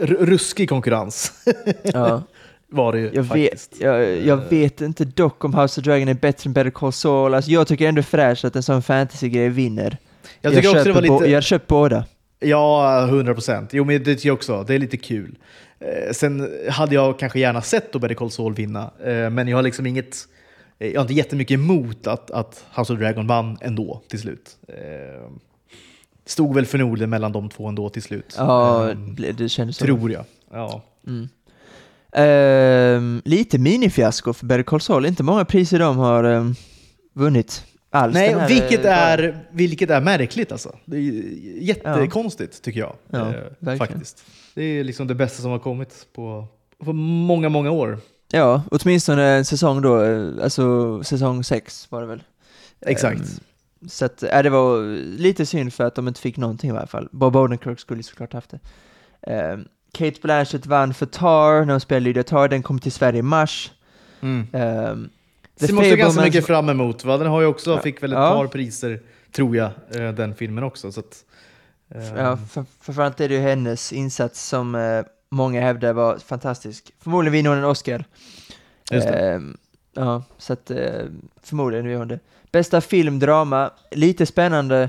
[0.00, 1.32] ruskig konkurrens.
[1.82, 2.22] Ja.
[2.70, 3.72] var det ju Jag faktiskt.
[3.72, 4.44] vet, jag, jag Eh.
[4.48, 7.34] vet inte dock om House of Dragon är bättre än Better Call Saul.
[7.34, 9.96] Alltså, jag tycker ändå fräscht att en sån fantasy-grej vinner.
[10.40, 11.30] Jag tycker också det var lite...
[11.30, 12.04] jag har köpt båda.
[12.40, 13.70] Ja, 100 procent.
[13.72, 14.64] Jo, men det tycker jag också.
[14.66, 15.38] Det är lite kul.
[15.80, 19.56] Eh, sen hade jag kanske gärna sett då Better Call Saul vinna, eh, men jag
[19.58, 20.16] har liksom inget...
[20.78, 24.56] Jag har inte jättemycket emot att, att House of Dragon vann ändå till slut.
[24.68, 25.30] Eh,
[26.26, 28.34] stod väl förmodligen mellan de två ändå till slut.
[28.38, 29.84] Ja, Eh, det- det kändes så.
[29.84, 30.24] tror jag.
[30.52, 30.82] Ja.
[31.06, 31.28] Mm.
[32.12, 35.06] Ehm, lite minifiasko för Better Call Saul.
[35.06, 36.54] Inte många priser de har ehm,
[37.14, 38.14] vunnit alls.
[38.14, 40.76] Nej, här, vilket är, vilket är märkligt alltså.
[40.84, 41.02] Det är
[41.62, 42.94] jättekonstigt tycker jag.
[43.10, 43.34] Ja,
[43.66, 44.24] eh, faktiskt.
[44.54, 46.46] Det är liksom det bästa som har kommit på,
[46.84, 47.98] på många, många år.
[48.30, 52.22] Ja, åtminstone en säsong då, eh, alltså säsong sex var det väl.
[52.80, 53.20] Exakt.
[53.20, 56.72] Ehm, så att, äh, det var lite synd för att de inte fick någonting i
[56.72, 57.08] alla fall.
[57.12, 58.60] Bob Odenkirk skulle såklart haft det.
[59.22, 63.18] Ehm, Kate Blanchett vann för Tar när hon spelade Lydia Tar, den kom till Sverige
[63.18, 63.72] i mars.
[64.20, 64.46] Mm.
[64.52, 65.10] Ehm,
[65.60, 67.04] The Det måste jag ganska mycket fram emot.
[67.04, 67.16] Va?
[67.18, 67.80] Den har ju också, Ja.
[67.80, 68.30] fick väl ett Ja.
[68.30, 69.00] par priser,
[69.32, 70.92] tror jag, eh, den filmen också.
[70.92, 71.24] Så att,
[71.94, 76.92] eh, Ja, för, framförallt är det ju hennes insats som eh, många hävdar var fantastisk.
[77.02, 78.04] Förmodligen vinner hon en Oscar.
[78.90, 79.18] Just det.
[79.18, 79.56] Ehm,
[79.94, 80.78] ja, så att eh,
[81.42, 82.18] förmodligen gör hon det.
[82.52, 84.88] Bästa film, drama, lite spännande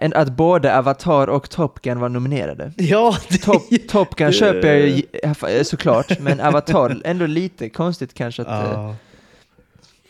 [0.00, 2.72] en, att både Avatar och Top Gun var nominerade.
[2.76, 8.14] ja, det, Top, Top Gun köper jag ju eh, såklart, men Avatar ändå lite konstigt
[8.14, 8.48] kanske att...
[8.48, 8.96] eh, ja.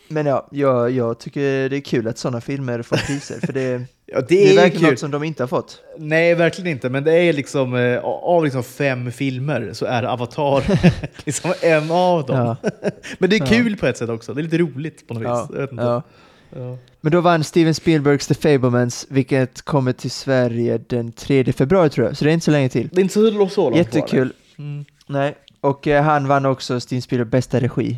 [0.07, 3.81] Men ja, jag, jag tycker det är kul att sådana filmer får priser, för det,
[4.05, 4.89] ja, det det är, är verkligen kul.
[4.89, 5.81] något som de inte har fått.
[5.97, 6.89] Nej, verkligen inte.
[6.89, 10.63] Men det är liksom, eh, av liksom fem filmer så är Avatar
[11.25, 12.37] liksom en av dem.
[12.61, 12.69] Ja.
[13.19, 13.45] Men det är Ja.
[13.45, 14.33] kul på ett sätt också.
[14.33, 16.03] Det är lite roligt på något Ja, vis.
[16.49, 16.77] Jag ja.
[17.01, 22.07] Men då vann Steven Spielbergs The Fablemans, vilket kommer till Sverige den 3 februari tror
[22.07, 22.89] jag, så det är inte så länge till.
[22.91, 24.33] Det är inte så, så långt kvar, Jättekul.
[24.57, 24.85] Mm.
[25.07, 27.97] Nej, och eh, han vann också Steven Spielberg bästa regi.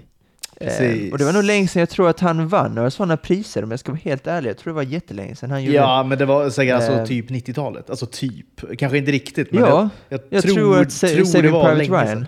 [0.60, 1.12] Eh, Precis.
[1.12, 3.72] och det var nog länge sedan jag tror att han vann några sådana priser, om
[3.72, 4.50] jag ska vara helt ärlig.
[4.50, 7.06] Jag tror det var jättelänge sedan han gjorde Ja, men det var säkert alltså Eh.
[7.06, 7.90] typ 90-talet.
[7.90, 8.78] Alltså typ.
[8.78, 11.92] Kanske inte riktigt, men Ja, jag, jag tror, att Sa- tror det var Private länge
[12.04, 12.08] Ryan.
[12.08, 12.28] sedan.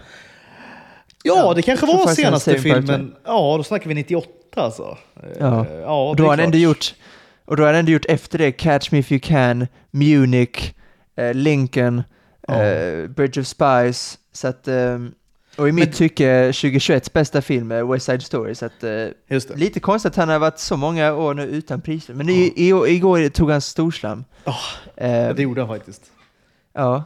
[1.24, 3.16] Ja, Ja, det kanske var senaste filmen.
[3.26, 4.98] Ja, då snackar vi 98 alltså.
[5.24, 5.66] Eh, Ja.
[5.82, 6.96] ja då har han ändå gjort,
[7.46, 10.74] och då har han ändå gjort efter det Catch Me If You Can, Munich,
[11.18, 12.04] eh, Lincoln,
[12.48, 12.64] Ja.
[12.64, 15.12] eh, Bridge of Spies, så att, ehm,
[15.58, 19.08] och i mitt Men- tycke 2021 bästa film är West Side Story, så att eh,
[19.56, 22.14] lite konstigt att han har varit så många år nu utan priser.
[22.14, 24.24] Men i, i, igår tog han storslam.
[24.46, 24.56] Ja,
[24.96, 26.02] Eh, Det gjorde han faktiskt.
[26.74, 27.04] Ja,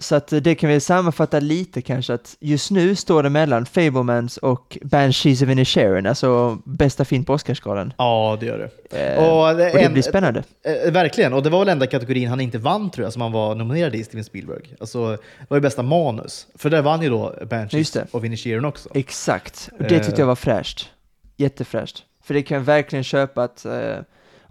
[0.00, 3.66] så att eh, det kan vi sammanfatta lite kanske att just nu står det mellan
[3.66, 7.92] Fablemans och Banshees of Inisherin, alltså bästa film på Oscarsgalan.
[7.98, 8.98] Ja, det gör det.
[9.14, 10.42] Eh, Och och det det en- blir spännande.
[10.84, 13.32] Eh, verkligen, och det var väl enda kategorin han inte vann tror jag, som han
[13.32, 14.74] var nominerad i, Steven Spielberg.
[14.80, 16.46] Alltså, det var ju bästa manus.
[16.54, 18.06] För där vann ju då Banshees det.
[18.10, 18.88] och Inisherin också.
[18.94, 20.18] Exakt, och det tyckte Eh.
[20.18, 20.88] jag var fräscht.
[21.36, 22.02] Jättefräscht.
[22.24, 23.96] För det kan jag verkligen köpa att eh,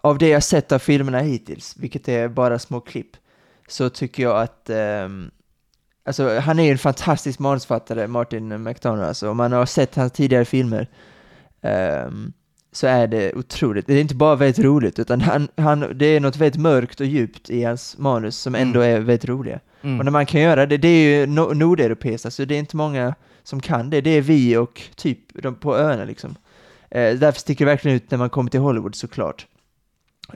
[0.02, 3.12] av det jag sett av filmerna hittills, vilket är bara små klipp,
[3.68, 5.32] så tycker jag att ehm,
[6.10, 10.12] Alltså han är ju en fantastisk manusförfattare, Martin McDonough, alltså om man har sett hans
[10.12, 10.88] tidigare filmer
[11.62, 12.34] ehm,
[12.72, 13.88] så är det otroligt.
[13.88, 17.06] Det är inte bara väldigt roligt, utan han, han, det är något väldigt mörkt och
[17.06, 19.60] djupt i hans manus som ändå är väldigt roliga.
[19.82, 20.00] Mm.
[20.00, 22.78] Och när man kan göra det, det är ju no nordeuropeiskt, alltså det är inte
[22.78, 24.02] många som kan det.
[24.02, 26.36] Det är vi och typ de på öarna liksom.
[26.92, 29.48] Eh, därför sticker det verkligen ut när man kommer till Hollywood såklart.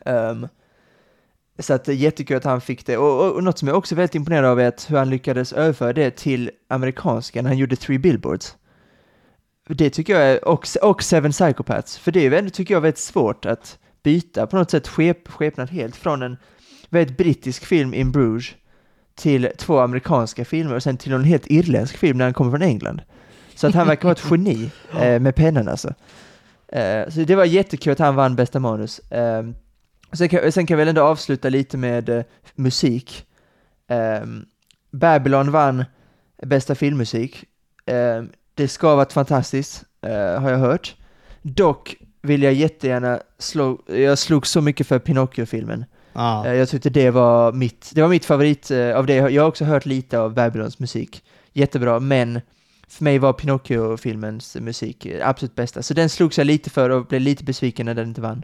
[0.05, 0.47] Ehm,
[1.60, 2.98] så att det är jättekul att han fick det.
[2.98, 5.10] Och, och, och något som jag också är väldigt imponerad av är att hur han
[5.10, 8.58] lyckades överföra det till amerikanska när han gjorde Three Billboards.
[9.70, 12.98] Det tycker jag är, och, och Seven Psychopaths, för det är väl, tycker jag, väldigt
[12.98, 16.38] svårt att byta på något sätt skep, skepnad helt från en
[16.89, 18.52] väldigt brittisk film in Bruges
[19.16, 22.62] till två amerikanska filmer och sen till en helt irländsk film när han kommer från
[22.62, 23.02] England.
[23.56, 25.94] Så att han verkar vara ett geni eh, med pennan alltså.
[26.68, 29.00] Eh, så det var jättekul att han vann bästa manus.
[29.00, 29.44] Eh,
[30.13, 32.23] sen, kan, sen kan jag väl ändå avsluta lite med eh,
[32.56, 33.26] musik.
[33.88, 34.26] Eh,
[34.91, 35.86] Babylon vann
[36.43, 37.43] bästa filmmusik.
[37.86, 38.23] Eh,
[38.56, 40.95] det ska ha varit fantastiskt, eh, har jag hört.
[41.41, 45.86] Dock vill jag jättegärna slå, jag slog så mycket för Pinocchio-filmen.
[46.13, 46.45] Ja.
[46.47, 49.15] Eh, Jag tyckte det var mitt, det var mitt favorit eh, av det.
[49.15, 51.23] Jag har också hört lite av Babylons musik.
[51.54, 52.41] Jättebra, men
[52.88, 55.84] för mig var Pinocchio-filmens musik absolut bästa.
[55.84, 58.43] Så den slogs jag lite för och blev lite besviken när den inte vann.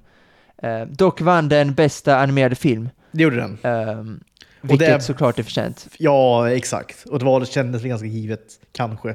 [0.64, 3.58] Eh, dock vann den bästa animerade film, Det gjorde den.
[3.64, 4.20] ehm,
[4.62, 5.88] vilket det- såklart är förtjänt.
[5.98, 7.06] Ja, exakt.
[7.06, 8.42] Och det var, det kändes ganska givet,
[8.72, 9.10] kanske,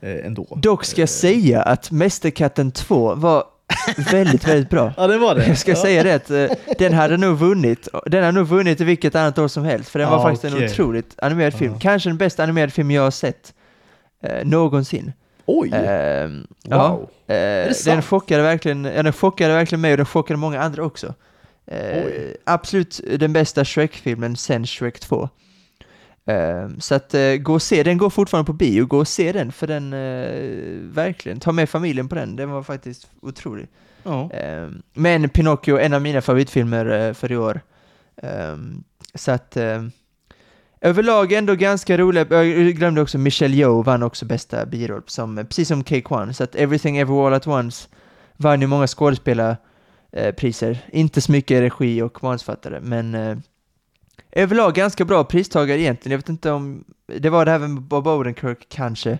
[0.00, 0.58] eh, ändå.
[0.62, 3.44] Dock ska jag säga att Mästerkatten 2 var
[4.10, 4.92] väldigt, väldigt bra.
[4.96, 5.46] Ja, det var det.
[5.46, 5.76] Jag ska ja.
[5.76, 6.46] säga det att eh,
[6.78, 9.98] den hade nog vunnit, den hade nog vunnit i vilket annat år som helst, för
[9.98, 10.66] den var faktiskt en okej.
[10.70, 11.72] otroligt animerad film.
[11.72, 11.78] Ja.
[11.80, 13.54] Kanske den bästa animerade film jag har sett
[14.22, 15.12] eh, någonsin.
[15.46, 15.70] Oj!
[15.72, 17.10] Ehm, wow.
[17.26, 20.60] Ja, eh, det den chockade verkligen, ja, den chockade verkligen mig och den chockade många
[20.60, 21.14] andra också.
[21.66, 22.04] Eh,
[22.44, 25.28] absolut den bästa Shrek-filmen sen Shrek 2.
[26.26, 29.32] Ehm, så att eh, gå och se, den går fortfarande på bio, gå och se
[29.32, 33.68] den för den, eh, verkligen, ta med familjen på den, den var faktiskt otrolig.
[34.32, 37.60] Ehm, men Pinocchio, en av mina favoritfilmer eh, för i år.
[39.14, 39.56] Så att
[40.82, 42.26] överlag ändå ganska rolig.
[42.30, 46.34] Jag glömde också Michelle Yeoh vann också bästa biroll, som, precis som Cake One.
[46.34, 47.88] Så att Everything Everywhere All At Once
[48.36, 50.78] vann ju många skådespelarpriser.
[50.92, 53.36] Inte så mycket regi och manusförfattare, men eh,
[54.32, 56.12] överlag ganska bra pristagare egentligen.
[56.12, 56.84] Jag vet inte om,
[57.18, 59.18] det var det här med Bob Odenkirk kanske,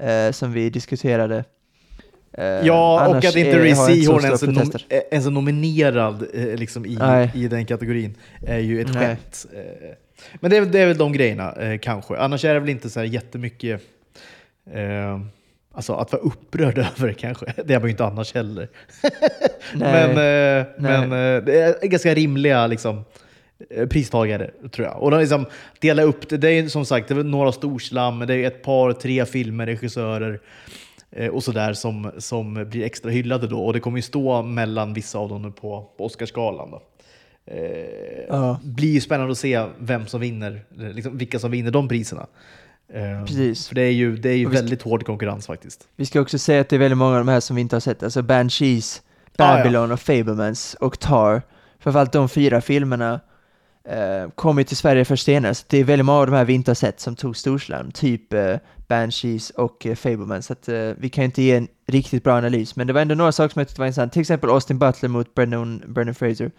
[0.00, 1.44] eh, som vi diskuterade.
[2.32, 4.70] Eh, Ja, och att inte Ray Seahorn ens är, nom
[5.10, 7.30] ens nominerad eh, liksom i, Nej.
[7.34, 8.14] i den kategorin
[8.46, 9.46] är ju ett skämt.
[10.34, 12.16] Men det är, det är väl de grejerna, eh, kanske.
[12.16, 13.82] Annars är det väl inte så här jättemycket
[14.72, 15.18] eh,
[15.76, 17.46] Alltså att vara upprörd över kanske.
[17.64, 18.68] Det är man ju inte annars heller.
[19.74, 23.04] Men eh, men eh, det är ganska rimliga liksom,
[23.70, 25.02] eh, pristagare, tror jag.
[25.02, 25.46] Och de liksom
[25.80, 26.36] delar upp det.
[26.36, 30.40] Det är som sagt det är några storslam, det är ett par, tre filmer, regissörer
[31.10, 33.60] eh, och sådär som, som blir extra hyllade då.
[33.60, 36.70] Och det kommer ju stå mellan vissa av dem på, på Oscarsgalan.
[36.70, 36.82] Då.
[37.46, 37.56] Eh,
[38.28, 38.60] Ja.
[38.62, 42.26] blir ju spännande att se vem som vinner, liksom vilka som vinner de priserna.
[42.92, 43.68] Eh, Precis.
[43.68, 45.88] För det är ju, det är ju vi ska- väldigt hård konkurrens faktiskt.
[45.96, 47.76] Vi ska också säga att det är väldigt många av de här som vi inte
[47.76, 49.02] har sett, alltså Banshees,
[49.38, 49.56] Ah, ja.
[49.64, 51.42] Babylon och Fablemans och Tar.
[51.78, 53.20] Framförallt de fyra filmerna
[53.88, 56.44] eh, kom ju till Sverige först senare, så det är väldigt många av de här
[56.44, 58.54] vi inte har sett som tog storslam, typ eh,
[58.88, 60.46] Banshees och eh, Fablemans.
[60.46, 63.00] Så att, eh, vi kan ju inte ge en riktigt bra analys, men det var
[63.00, 66.14] ändå några saker som jag tyckte var intressant, till exempel Austin Butler mot Brendan, Brendan
[66.14, 66.50] Fraser.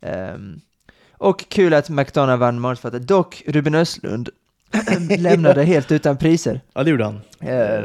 [0.00, 0.60] Ehm,
[1.12, 4.28] och kul att McDonough vann manusförfattare, dock Ruben Östlund
[5.18, 6.60] lämnade helt utan priser.
[6.74, 7.20] Ja, det gjorde han.
[7.40, 7.82] Eh,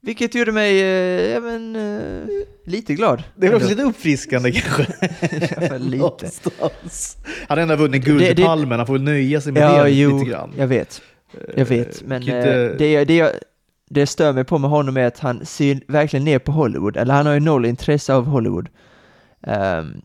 [0.00, 2.26] Vilket gjorde mig, eh, ja men, eh,
[2.64, 3.22] lite glad.
[3.34, 4.86] Det väl också lite uppfriskande kanske.
[5.78, 6.30] Lite.
[6.60, 6.70] Han
[7.48, 10.18] har ändå vunnit Det- det- Guldpalmen, han får väl nöja sig med Ja, det jo,
[10.18, 10.52] lite grann.
[10.58, 11.02] jag vet.
[11.56, 12.44] Jag vet, Eh, men kan eh,
[12.78, 13.32] det, det, jag-
[13.90, 17.14] det stör mig på med honom är att han ser verkligen ner på Hollywood, eller
[17.14, 18.68] han har ju noll intresse av Hollywood.
[19.42, 20.00] Ehm,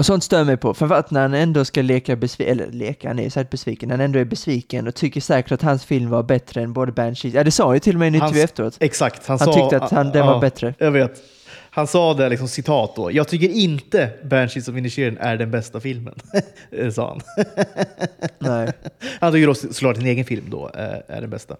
[0.00, 3.18] och sånt stör mig på, framförallt när han ändå ska leka besviken, eller leka, han
[3.18, 6.22] är ju säkert besviken, han ändå är besviken och tycker säkert att hans film var
[6.22, 8.40] bättre än både Banshees, ja det sa han ju till och med i en intervju
[8.42, 8.76] efteråt.
[8.80, 9.60] Exakt, han, Han sa...
[9.60, 10.74] tyckte att han, den ja, var bättre.
[10.78, 11.22] Jag vet.
[11.70, 13.12] Han sa det, liksom, citat då.
[13.12, 16.14] Jag tycker inte Banshees of Inisherin är den bästa filmen,
[16.70, 17.44] Eh, sa han.
[18.38, 18.72] Nej.
[19.20, 21.56] Han tycker då såklart sin egen film då är, är den bästa.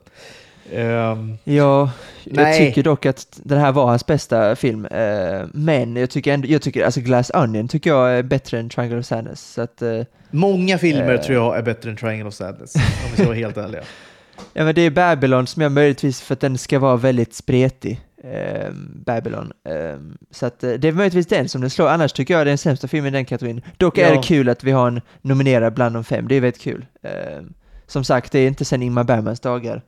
[0.73, 1.91] Ehm, Ja,
[2.25, 2.59] jag Nej.
[2.59, 4.85] tycker dock att den här var hans bästa film.
[4.87, 8.69] Eh, men jag tycker ändå, jag tycker, alltså Glass Onion tycker jag är bättre än
[8.69, 9.53] Triangle of Sadness.
[9.53, 10.01] Så att, eh,
[10.31, 11.21] många filmer Eh.
[11.21, 13.83] tror jag är bättre än Triangle of Sadness, om vi ska vara helt ärliga.
[14.53, 18.01] ja men det är Babylon som jag möjligtvis, för att den ska vara väldigt spretig.
[18.25, 18.71] Eh,
[19.07, 19.53] Babylon.
[19.69, 19.99] Eh,
[20.31, 22.59] så att det är möjligtvis den som den slår, annars tycker jag det är den
[22.59, 23.63] sämsta filmen i den kategorin.
[23.77, 24.17] Dock är Ja.
[24.17, 26.87] det kul att vi har en nominerad bland de fem, det är väldigt kul.
[27.87, 29.83] Som sagt, det är inte sen Ingmar Bergmans dagar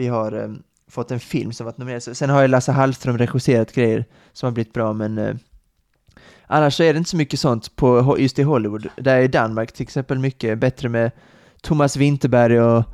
[0.00, 0.48] vi har eh,
[0.88, 2.02] fått en film som varit nominerad.
[2.16, 5.34] Sen har ju Lasse Hallström regisserat grejer som har blivit bra, men eh,
[6.46, 8.88] annars så är det inte så mycket sånt på just i Hollywood.
[8.96, 11.10] Där är Danmark till exempel mycket bättre med
[11.62, 12.84] Thomas Winterberg och,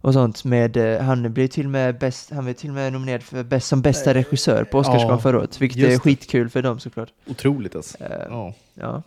[0.00, 3.22] och sånt med, eh, han blir till med bäst, han blev till och med nominerad
[3.22, 6.78] för bäst, som bästa regissör på Oscarsgalan Ja, förra året, vilket är skitkul för dem
[6.78, 7.08] såklart.
[7.26, 8.04] Otroligt alltså.
[8.04, 8.54] Eh, Ja.
[8.74, 9.02] Ja.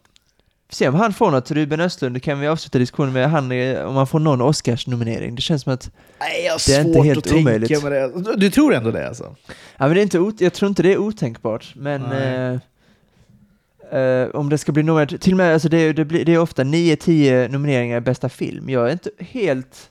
[0.71, 3.95] Ser om han får något, Ruben Östlund, kan vi avsluta diskussionen med, han, är- om
[3.95, 5.35] han får någon Oscars-nominering.
[5.35, 7.83] Det känns som att Nej, jag har Det är inte helt att tänka omöjligt.
[7.83, 8.35] med det.
[8.37, 9.35] Du, tror ändå det alltså?
[9.77, 12.59] Ja, men det är inte jag tror inte det är otänkbart, men eh,
[13.99, 16.39] eh, om det ska bli nominerat, till och med, alltså det, det, blir, det är
[16.39, 18.69] ofta 9-10 nomineringar i bästa film.
[18.69, 19.89] Jag är inte helt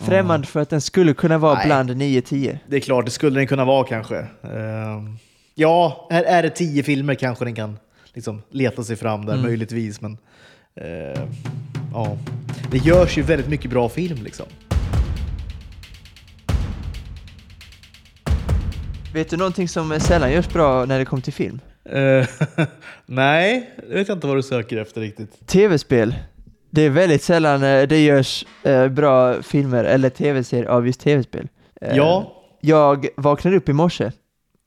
[0.00, 1.66] främmande för att den skulle kunna vara Nej.
[1.66, 2.58] bland 9-10.
[2.66, 4.16] Det är klart, det skulle den kunna vara kanske.
[4.42, 5.18] Ehm,
[5.54, 7.78] ja, är, är det tio filmer kanske den kan
[8.14, 9.44] liksom leta sig fram där, Mm.
[9.46, 10.00] möjligtvis.
[10.00, 10.18] Men
[10.74, 11.28] ehm,
[11.92, 12.18] ja,
[12.70, 14.46] det görs ju väldigt mycket bra film liksom.
[19.14, 21.60] Vet du någonting som sällan görs bra när det kommer till film?
[21.84, 22.26] Eh,
[23.06, 25.46] nej, jag vet inte vad du söker efter riktigt.
[25.46, 26.14] Tv-spel.
[26.70, 31.48] Det är väldigt sällan eh, det görs eh, bra filmer eller tv-serier av just tv-spel.
[31.80, 34.12] Eh, Ja, Jag vaknade upp i morse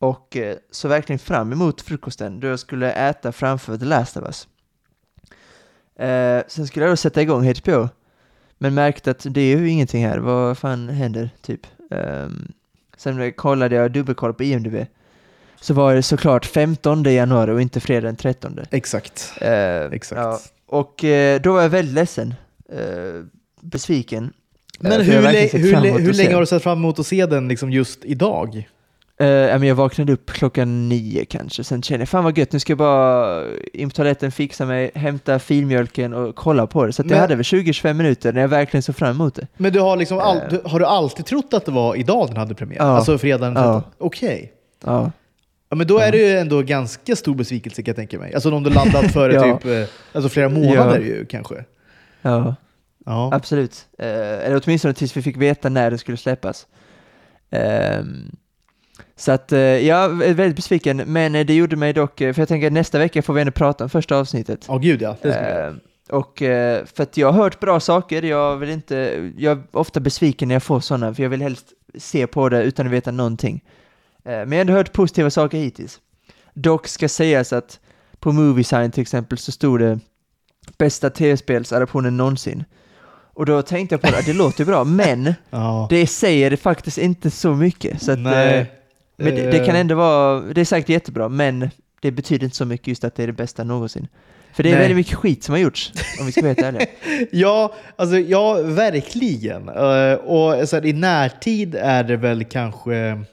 [0.10, 4.24] och eh, såg verkligen fram emot frukosten då jag skulle äta framför The Last of
[4.26, 4.48] Us.
[6.00, 7.90] Eh, sen skulle jag då sätta igång HBO,
[8.58, 11.62] men märkte att det är ju ingenting här, vad fan händer typ?
[11.92, 12.52] Ehm,
[12.98, 14.76] sen kollade jag dubbelkoll på IMDB,
[15.62, 18.60] så var det såklart 15 januari och inte fredag den 13.
[18.72, 19.34] exakt.
[19.42, 20.20] Eh, Exakt.
[20.22, 22.34] Ja, och eh, då var jag väldigt ledsen,
[22.72, 23.24] eh,
[23.62, 24.34] besviken.
[24.80, 27.48] Men hur, lä- hur, lä- hur länge har du sett fram emot att se den
[27.48, 28.70] liksom just idag?
[29.20, 32.72] Men jag vaknade upp klockan nio kanske, sen kände jag fan vad gött, nu ska
[32.72, 33.44] jag bara
[33.74, 36.94] in på toaletten, fixa mig, hämta filmjölken och kolla på det.
[36.94, 39.48] Så Men- jag hade väl 20-25 minuter när jag verkligen såg fram emot det.
[39.58, 40.44] Men du har, liksom all, Eh.
[40.50, 42.78] du, har du alltid trott att det var idag den hade premiär?
[42.80, 42.84] Ja.
[42.84, 43.74] Alltså fredagen den Ja.
[43.82, 43.92] 13?
[43.98, 44.52] Okej.
[44.86, 45.12] Ja.
[45.70, 48.34] Ja, men då är det ju ändå ganska stor besvikelse kan jag tänka mig.
[48.34, 49.58] Alltså om du landat före Ja.
[49.58, 51.56] typ eh, alltså flera månader ju kanske.
[52.22, 52.56] ja.
[53.32, 53.86] Absolut.
[54.00, 54.08] Eh,
[54.46, 56.68] eller åtminstone tills vi fick veta när det skulle släppas.
[57.52, 58.32] Ehm,
[59.18, 62.42] så att, eh, jag är väldigt besviken, men eh, det gjorde mig dock, eh, för
[62.42, 64.66] jag tänker att nästa vecka får vi ändå prata om första avsnittet.
[64.68, 65.18] Ja, gud ja.
[65.22, 65.76] Det
[66.10, 66.34] och
[66.86, 68.96] för att jag har hört bra saker, jag vill inte,
[69.38, 71.66] jag är ofta besviken när jag får sådana, för jag vill helst
[71.98, 73.64] se på det utan att veta någonting.
[74.24, 76.00] Men jag har ändå hört positiva saker hittills.
[76.54, 77.80] Dock ska sägas att
[78.20, 80.00] på Moviesign till exempel så stod det
[80.78, 82.64] bästa tv-spelsadaptionen någonsin.
[83.34, 85.88] Och då tänkte jag på det, det låter bra, men ja.
[85.90, 88.02] det säger faktiskt inte så mycket.
[88.02, 88.75] Så att, Nej.
[89.18, 91.70] Men det, det kan Eh, ändå vara, det är säkert jättebra, men
[92.02, 94.08] det betyder inte så mycket just att det är det bästa någonsin.
[94.54, 94.80] För det är Nej.
[94.82, 96.90] väldigt mycket skit som har gjorts, om vi ska vara helt.
[97.32, 99.70] Ja, alltså ja, verkligen.
[99.70, 103.24] Eh, och så här, i närtid är det väl kanske...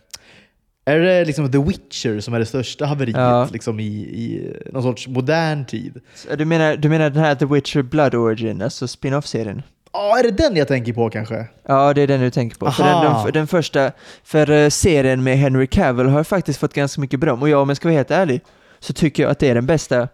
[0.85, 3.49] Är det liksom The Witcher som är det största haveriet Ja.
[3.53, 6.01] liksom i, i någon sorts modern tid?
[6.39, 9.63] Du menar, du menar den här The Witcher Blood Origin, alltså spin-off-serien?
[9.93, 11.47] Ja, är det den jag tänker på kanske?
[11.69, 12.71] Ja, det är den du tänker på.
[12.71, 13.93] För den, den, den första,
[14.25, 17.43] för eh, serien med Henry Cavill har faktiskt fått ganska mycket beröm.
[17.43, 18.41] Och jag, om jag ska vara helt ärlig,
[18.81, 20.09] så tycker jag att det är den bästa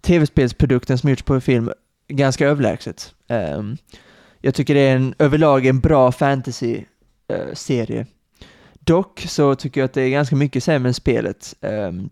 [0.00, 1.70] tv-spelsprodukten som gjorts på film,
[2.08, 3.14] ganska överlägset.
[3.28, 3.76] Ehm,
[4.40, 8.06] jag tycker det är en, överlag en bra fantasy-serie.
[8.80, 11.54] Dock så tycker jag att det är ganska mycket sämre än spelet.
[11.60, 12.10] Um,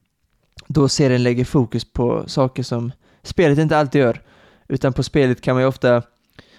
[0.67, 2.93] då serien lägger fokus på saker som
[3.23, 4.21] spelet inte alltid gör.
[4.69, 6.03] Utan på spelet kan man ju ofta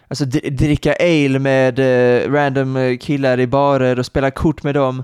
[0.07, 4.75] Alltså dri- dricka ale med eh, random eh, killar i barer och spela kort med
[4.75, 5.03] dem.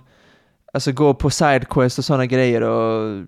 [0.74, 3.26] Alltså gå på sidequest och sådana grejer och...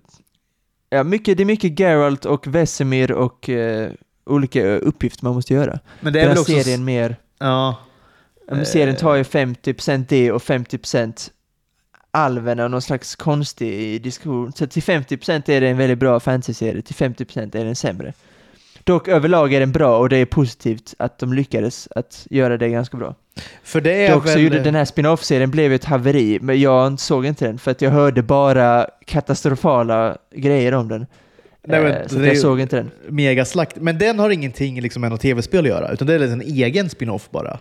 [0.90, 3.90] Ja, mycket, det är mycket Geralt och Vesemir och eh,
[4.26, 5.78] olika uppgifter man måste göra.
[6.00, 6.52] Men det Den är väl här också...
[6.52, 7.16] serien mer...
[7.38, 7.76] Ja.
[8.50, 8.62] Eh.
[8.62, 11.30] serien tar ju 50% det och 50%
[12.10, 14.52] alverna och någon slags konstig diskussion.
[14.52, 18.12] Så till 50% är det en väldigt bra fantasy-serie, till 50% är den sämre.
[18.86, 22.68] Dock överlag är den bra och det är positivt att de lyckades att göra det
[22.68, 23.14] ganska bra.
[23.62, 24.42] För det är Dock så väl...
[24.42, 27.90] gjorde den här spin-off-serien blev ett haveri, men jag såg inte den för att jag
[27.90, 31.06] hörde bara katastrofala grejer om den.
[31.68, 32.90] Nej, men Eh, så jag såg inte den.
[33.08, 33.76] Megaslakt.
[33.80, 36.90] Men den har ingenting liksom med något tv-spel att göra, utan det är en egen
[36.90, 37.58] spin-off bara.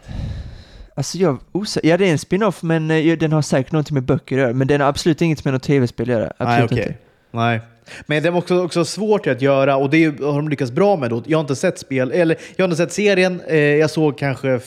[0.96, 4.04] Alltså jag osä- Ja, det är en spin-off, men eh, den har säkert någonting med
[4.04, 4.54] böcker att göra.
[4.54, 6.32] Men den har absolut inget med något tv-spel att göra.
[6.38, 6.84] Absolut okej.
[6.88, 6.96] inte.
[7.36, 7.60] Nej.
[8.06, 10.96] Men det var också, också svårt att göra och det är har de lyckats bra
[10.96, 11.10] med.
[11.10, 11.24] Då.
[11.26, 13.42] Jag har inte sett spel, eller jag har inte sett serien.
[13.48, 14.60] Eh, jag såg kanske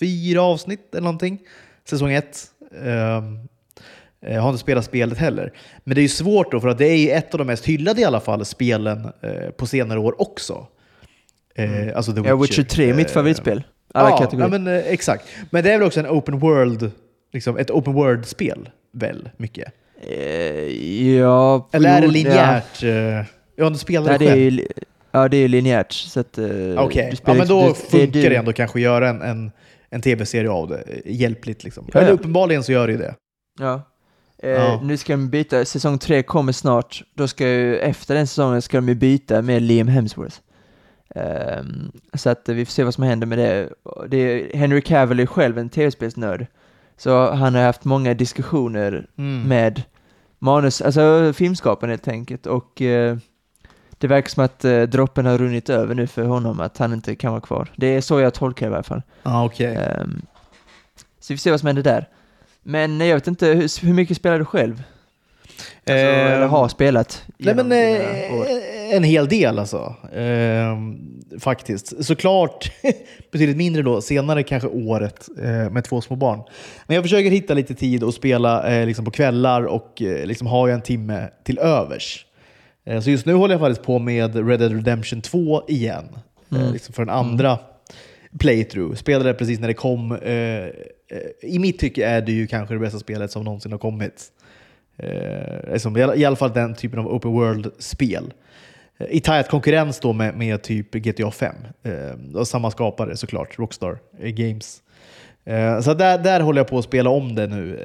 [0.00, 1.38] fyra avsnitt eller någonting.
[1.88, 2.44] Säsong ett.
[2.84, 3.38] Ehm,
[4.20, 5.52] jag har inte spelat spelet heller.
[5.84, 7.64] Men det är ju svårt då, för att det är ju ett av de mest
[7.64, 10.66] hyllade i alla fall spelen eh, på senare år också.
[11.54, 12.30] Eh, Alltså The Witcher.
[12.30, 13.62] Ja, Witcher 3 är mitt Eh, favoritspel.
[13.94, 14.52] Alla ja, kategorier.
[14.52, 15.24] Ja, men, eh, exakt.
[15.50, 16.90] Men det är väl också en open world,
[17.32, 19.30] liksom ett open world-spel, väl?
[19.36, 19.72] Mycket.
[20.08, 21.68] Eh, ja...
[21.72, 22.82] Eller är det linjärt?
[22.82, 23.24] Ja.
[23.56, 24.58] Jag har inte spelat Ja, det det är själv.
[24.60, 24.66] ju,
[25.12, 25.92] ja, det är ju linjärt.
[25.92, 26.44] Så att, eh,
[26.78, 29.22] Okej, du spelar ja, men då du- funkar du- det ändå kanske att göra en,
[29.22, 29.50] en,
[29.90, 30.78] en tv-serie av det.
[31.04, 31.88] eh, Hjälpligt liksom.
[31.92, 32.14] Ja, Eller ja.
[32.14, 33.14] uppenbarligen så gör det ju det.
[33.60, 33.82] Ja.
[34.42, 34.80] Eh, Ja.
[34.82, 37.02] Nu ska de byta, säsong tre kommer snart.
[37.14, 40.36] Då ska ju, efter den säsongen ska de ju byta med Liam Hemsworth.
[41.14, 43.68] Ehm, så att eh, vi får se vad som händer med det.
[44.08, 46.46] Det är, Henry Cavill är själv en tv-spelsnörd.
[46.96, 49.48] Så han har haft många diskussioner Mm.
[49.48, 49.82] med
[50.44, 52.46] manus, alltså filmskaparen helt enkelt.
[52.46, 53.16] Och eh,
[53.98, 57.14] det verkar som att eh, droppen har runnit över nu för honom, att han inte
[57.14, 57.68] kan vara kvar.
[57.76, 59.02] Det är så jag tolkar i alla fall.
[59.22, 59.74] Ja, okej.
[59.76, 60.22] Ehm,
[61.20, 62.08] så vi får se vad som händer där.
[62.62, 64.82] Men jag vet inte, hur, hur mycket spelar du själv?
[65.86, 67.24] Alltså, Ehm, eller har spelat?
[67.38, 67.78] Nej, men eh,
[68.92, 69.94] en hel del alltså.
[70.14, 70.98] Ehm,
[71.40, 72.04] faktiskt.
[72.04, 72.72] Såklart
[73.32, 76.40] betydligt mindre då, senare kanske året eh, med två små barn.
[76.86, 80.46] Men jag försöker hitta lite tid och spela eh, liksom på kvällar och eh, liksom
[80.46, 82.26] har jag en timme till övers.
[82.86, 86.04] Eh, så just nu håller jag faktiskt på med Red Dead Redemption 2 igen.
[86.52, 86.72] Eh, Mm.
[86.72, 87.58] liksom för en andra
[88.38, 88.94] playthrough.
[88.94, 90.12] Spelade det precis när det kom.
[90.12, 90.66] Eh,
[91.42, 94.22] I mitt tycke är det ju kanske det bästa spelet som någonsin har kommit.
[94.98, 98.32] Eh, liksom, I alla fall den typen av open world-spel.
[98.98, 101.54] I tajt konkurrens då med, med typ GTA 5.
[101.82, 104.82] Eh, och samma skapare såklart, Rockstar Games.
[105.44, 107.76] Eh, så där, där håller jag på att spela om det nu,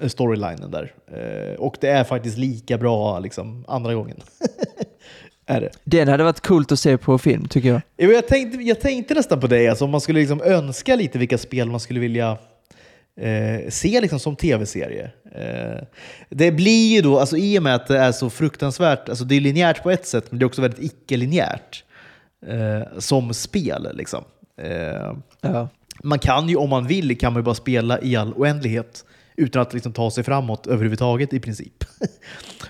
[0.00, 0.92] eh, storylinen där.
[1.12, 4.16] Eh, och det är faktiskt lika bra liksom, andra gången.
[5.46, 5.70] Är det.
[5.84, 7.80] Den hade varit coolt att se på film, tycker jag.
[7.98, 11.18] Jo, Jag tänkte, jag tänkte nästan på det, alltså, om man skulle liksom önska lite
[11.18, 12.38] vilka spel man skulle vilja
[13.18, 15.10] eh, se liksom som tv-serie.
[15.34, 15.84] Eh,
[16.30, 19.34] det blir ju då, alltså, i och med att det är så fruktansvärt, alltså, det
[19.36, 21.84] är linjärt på ett sätt, men det är också väldigt icke-linjärt
[22.46, 23.88] eh, som spel.
[23.94, 24.24] Liksom.
[24.62, 25.68] Eh, Ja.
[26.02, 29.04] man kan ju, om man vill, kan man ju bara spela i all oändlighet
[29.36, 31.84] utan att liksom ta sig framåt överhuvudtaget i princip.
[32.00, 32.06] om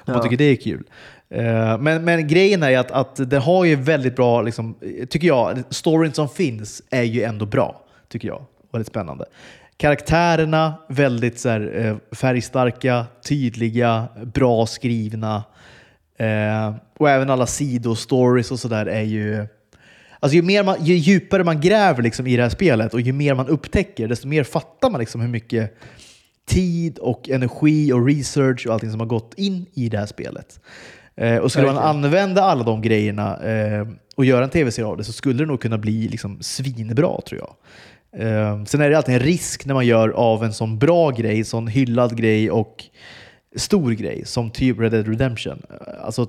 [0.07, 0.23] man Ja.
[0.23, 0.85] tycker det är kul.
[1.31, 4.75] Eh, Men, men grejen är att, att det har ju väldigt bra, liksom,
[5.09, 8.45] tycker jag, storyn som finns är ju ändå bra, tycker jag.
[8.73, 9.25] Väldigt spännande.
[9.79, 15.45] Karaktärerna, väldigt så här, eh, färgstarka, tydliga, bra skrivna.
[16.19, 19.47] Eh, och även alla sidostories och sådär är ju...
[20.21, 23.13] Alltså ju, mer man, ju djupare man gräver liksom i det här spelet och ju
[23.13, 25.75] mer man upptäcker, desto mer fattar man liksom hur mycket
[26.47, 30.61] tid och energi och research och allting som har gått in i det här spelet.
[31.17, 35.05] Eh, och skulle man använda alla de grejerna eh, och göra en tv-serie av det
[35.05, 37.55] så skulle det nog kunna bli liksom svinbra tror jag.
[38.13, 41.45] Eh, sen är det alltid en risk när man gör av en sån bra grej,
[41.45, 42.85] sån hyllad grej och
[43.57, 45.63] stor grej som typ Red Dead Redemption.
[45.71, 46.27] Eh, Alltså,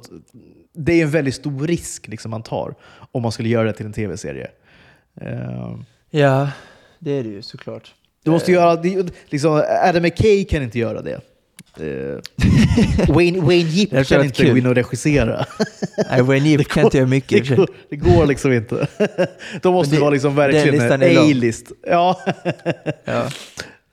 [0.73, 2.75] det är en väldigt stor risk liksom man tar
[3.11, 4.47] om man skulle göra det till en tv-serie.
[5.21, 5.75] Eh,
[6.11, 6.49] Ja,
[6.99, 7.93] det är det ju såklart.
[8.23, 11.19] du måste göra, det- liksom, Adam McKay kan inte göra det.
[11.79, 12.19] Eh,
[13.15, 15.45] Wayne, Wayne Yip hade kan inte gå in och regissera.
[16.09, 18.87] Nej, Wayne Yip kan inte göra mycket det, går, det går liksom inte.
[19.61, 21.01] Då måste det, vara liksom verkligen.
[21.17, 21.71] A-list.
[21.87, 22.19] Ja.
[23.05, 23.27] Ja.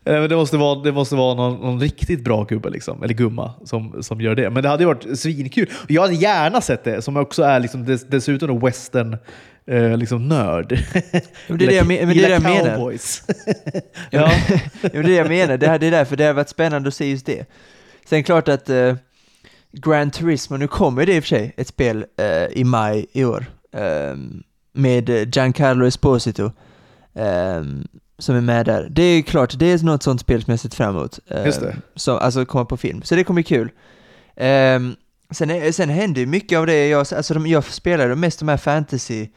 [0.07, 3.55] Eh, det måste vara, det måste vara någon, någon riktigt bra gubbe, liksom, eller gumma,
[3.65, 4.51] som, som gör det.
[4.51, 5.71] Men det hade varit svinkul.
[5.89, 9.17] Jag hade gärna sett det, som också är liksom dess, dessutom western
[9.67, 10.79] eh, liksom nörd.
[11.49, 12.93] Men det är det jag, men, men det är det jag menar.
[14.11, 14.31] ja,
[14.83, 15.57] men det är det jag menar.
[15.57, 17.47] Det, här, det är därför det har varit spännande att se just det.
[18.09, 18.95] Sen klart att uh,
[19.73, 23.25] Gran Turismo, nu kommer det i och för sig ett spel eh, i maj i
[23.25, 24.43] år ehm,
[24.73, 26.51] med eh, Giancarlo Esposito
[27.15, 27.87] ehm,
[28.19, 28.89] som är med där.
[28.91, 31.19] Det är klart, det är något sånt spel som jag sett fram emot.
[31.31, 31.77] ehm, Just det.
[31.95, 33.71] Som, alltså komma på film, så det kommer bli kul.
[34.37, 34.97] Ehm,
[35.31, 38.49] sen, sen händer ju mycket av det, jag, alltså de, jag spelar ju mest de
[38.49, 39.29] här fantasy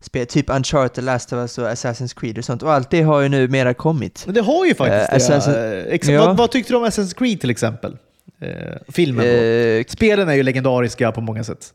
[0.00, 3.20] spel, typ Uncharted, Last of Us och Assassin's Creed och sånt, och allt det har
[3.20, 4.22] ju nu mera kommit.
[4.26, 5.38] Men det har ju faktiskt Eh, det.
[5.38, 6.26] Assassin- Eh, Ja.
[6.26, 7.96] vad, vad tyckte du om Assassin's Creed till exempel?
[8.40, 8.48] Eh,
[8.88, 9.32] filmen då?
[9.32, 11.70] Eh, Spelen är ju legendariska på många sätt.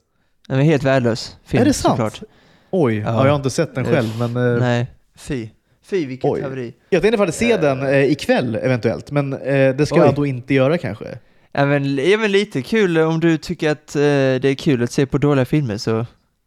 [0.47, 1.91] den är helt värdelös film, är det sant?
[1.91, 2.21] såklart.
[2.69, 3.01] Oj, ja.
[3.03, 3.23] Ja.
[3.25, 4.09] jag har inte sett den Eh, själv.
[4.19, 5.49] Men, eh, Nej, fy.
[5.85, 6.41] Fy vilket Oj.
[6.41, 6.73] haveri.
[6.89, 10.01] jag tänkte faktiskt se den eh, ikväll eventuellt, men eh, det ska Oj.
[10.05, 11.05] jag då inte göra kanske.
[11.53, 15.17] Även, även lite kul om du tycker att eh, det är kul att se på
[15.17, 16.05] dåliga filmer så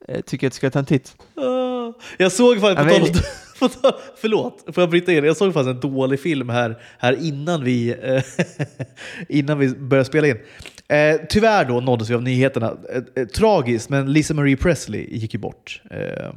[0.09, 1.16] eh, tycker jag att du ska ta en titt.
[2.18, 3.20] Jag såg faktiskt, Ja,
[3.61, 5.24] på tal om- förlåt, får jag bryta in?
[5.24, 8.22] Jag såg faktiskt en dålig film här, här innan, vi, eh,
[9.28, 10.36] innan vi började spela in.
[10.88, 12.76] Eh, tyvärr då nåddes vi av nyheterna.
[12.94, 15.82] Eh, eh, tragiskt, men Lisa Marie Presley gick ju bort.
[15.90, 16.30] Eh,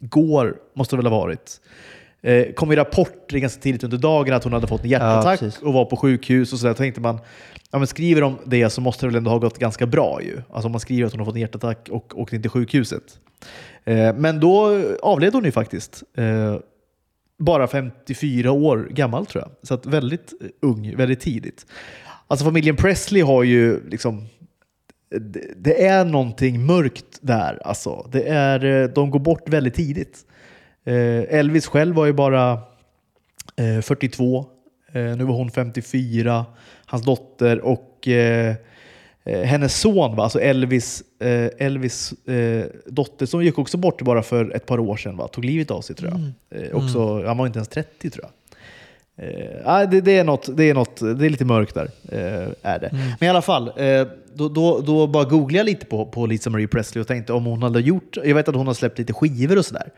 [0.00, 1.60] Igår måste det väl ha varit.
[2.26, 5.62] Eh, kom ju rapporter ganska tidigt under dagen att hon hade fått en hjärtattack precis.
[5.62, 6.74] och var på sjukhus och sådär.
[6.74, 7.18] Då tänkte man,
[7.70, 10.42] ja, men skriver de det så måste det väl ändå ha gått ganska bra ju.
[10.50, 13.02] Alltså om man skriver att hon har fått en hjärtattack och åkte in till sjukhuset.
[13.84, 16.02] Eh, men då avled hon ju faktiskt.
[16.16, 16.56] Eh,
[17.38, 19.50] bara 54 år gammal tror jag.
[19.68, 21.66] Så att väldigt eh, ung, väldigt tidigt.
[22.26, 24.26] Alltså familjen Presley har ju liksom
[25.10, 27.60] det, det är någonting mörkt där.
[27.64, 28.08] Alltså.
[28.12, 30.24] Det är, eh, de går bort väldigt tidigt.
[30.86, 32.52] Eh, Elvis själv var ju bara
[33.56, 34.46] eh, 42.
[34.92, 36.46] Eh, nu var hon 54.
[36.86, 38.54] Hans dotter och eh,
[39.24, 40.22] eh, hennes son, va?
[40.22, 44.96] alltså Elvis, eh, Elvis eh, dotter, som gick också bort bara för ett par år
[44.96, 45.16] sedan.
[45.16, 45.28] Va?
[45.28, 46.60] Tog livet av sig tror jag.
[46.60, 48.30] Eh, också, Han var inte ens 30 tror jag.
[49.18, 51.90] Eh, ah, det, det, är något, det, är något, det är lite mörkt där.
[52.08, 52.90] Eh, är det.
[52.92, 56.50] Men i alla fall, eh, då, då, då bara googlade jag lite på, på Lisa
[56.50, 58.16] Marie Presley och tänkte om hon hade gjort...
[58.24, 59.90] Jag vet att hon har släppt lite skivor och sådär.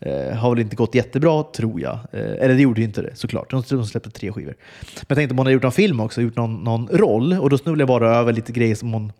[0.00, 1.98] Eh, har väl inte gått jättebra, tror jag.
[2.12, 3.52] Eh, eller det gjorde ju inte det, såklart.
[3.52, 4.54] Hon släppte tre skivor.
[4.80, 7.32] Men jag tänkte om hon har gjort någon film också, gjort någon, någon roll.
[7.32, 9.12] Och då snubblade jag bara över lite grejer som hon...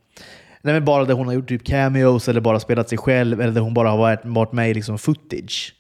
[0.62, 3.53] Nej, men bara där hon har gjort typ cameos eller bara spelat sig själv eller
[3.53, 5.74] där hon bara har varit, varit med i liksom footage.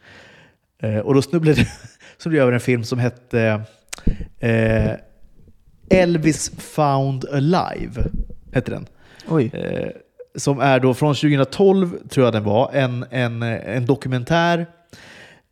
[0.82, 1.56] Eh, och då snubblade
[2.18, 3.62] snubblade jag över en film som hette
[4.38, 4.90] eh,
[5.90, 8.04] Elvis found alive.
[8.52, 8.86] Hette den.
[9.28, 9.50] Oj.
[9.54, 9.88] Eh,
[10.34, 14.66] som är då från 2012, tror jag den var, en, en, en dokumentär.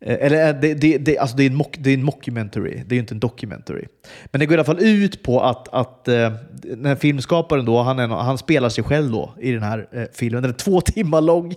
[0.01, 2.83] Eh, eller eh, det, det, det, alltså det, är en mock, det är en mockumentary,
[2.85, 3.85] det är ju inte en documentary.
[4.31, 7.81] Men det går i alla fall ut på att, att eh, den här filmskaparen då,
[7.81, 10.41] han, är, han spelar sig själv då i den här eh, filmen.
[10.41, 11.55] Den är två timmar lång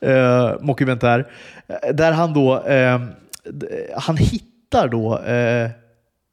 [0.00, 1.32] eh, mockumentär.
[1.92, 3.00] Där han då, eh,
[3.96, 5.70] han hittar då eh,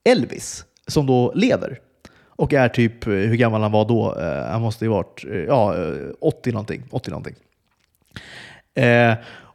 [0.09, 1.79] Elvis som då lever.
[2.27, 4.15] Och är typ, hur gammal han var då?
[4.51, 5.75] Han måste ju varit ja,
[6.19, 6.83] 80 någonting.
[6.91, 7.35] 80 någonting.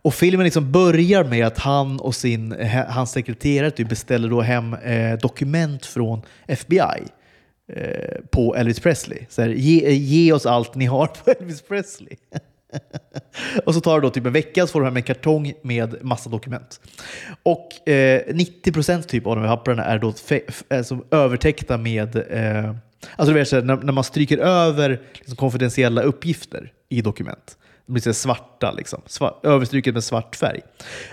[0.02, 4.40] Och filmen liksom börjar med att han och sin, eh, hans sekreterare typ beställer då
[4.40, 7.02] hem eh, dokument från FBI
[7.72, 9.18] eh, på Elvis Presley.
[9.28, 12.16] Så här, ge, eh, ge oss allt ni har på Elvis Presley.
[13.66, 16.04] och så tar det då typ en vecka så får de hem en kartong med
[16.04, 16.80] massa dokument.
[17.42, 20.12] Och eh, 90% typ av de här papperna är då
[20.70, 22.74] alltså, övertäckta med eh,
[23.16, 27.56] Alltså det är så här, när, när man stryker över liksom, konfidentiella uppgifter i dokument.
[27.86, 29.02] De blir så svarta, liksom.
[29.06, 30.60] Svar, överstruket med svart färg.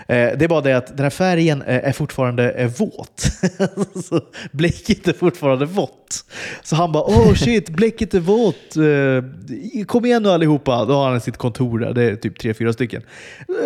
[0.08, 3.30] Eh, det är bara det att den här färgen eh, är fortfarande eh, våt.
[4.04, 4.20] så
[4.52, 6.24] bläcket är fortfarande vått.
[6.62, 8.76] Så han bara oh shit, bläcket är vått.
[8.76, 10.84] Eh, kom igen nu allihopa.
[10.84, 13.02] Då har han sitt kontor där, det är typ tre, fyra stycken.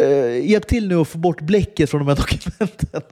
[0.00, 3.02] Eh, hjälp till nu att få bort bläcket från de här dokumenten.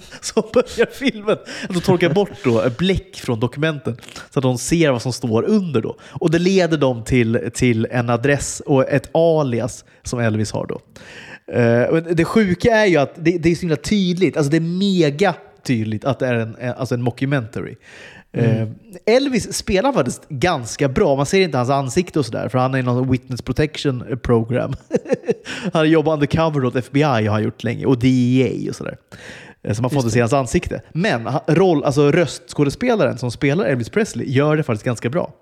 [0.20, 1.36] så börjar filmen.
[1.68, 3.96] De torkar bort då bläck från dokumenten
[4.30, 5.80] så att de ser vad som står under.
[5.80, 5.96] Då.
[6.02, 10.66] Och det leder dem till, till en adress och ett alias som Elvis har.
[10.66, 10.80] då.
[11.54, 14.56] Eh, men det sjuka är ju att det, det är så himla tydligt, alltså det
[14.56, 14.60] är
[15.00, 17.76] mega tydligt att det är en, en- alltså en mockumentary.
[18.32, 18.68] Eh,
[19.06, 21.16] Elvis spelar faktiskt ganska bra.
[21.16, 24.72] Man ser inte hans ansikte och sådär, för han är i någon witness protection program.
[25.62, 28.96] han har jobbat undercover åt FBI har han gjort länge, och DEA och sådär.
[29.62, 30.82] Eh, Så man får inte se hans ansikte.
[30.92, 35.32] Men roll, alltså röstskådespelaren som spelar Elvis Presley gör det faktiskt ganska bra.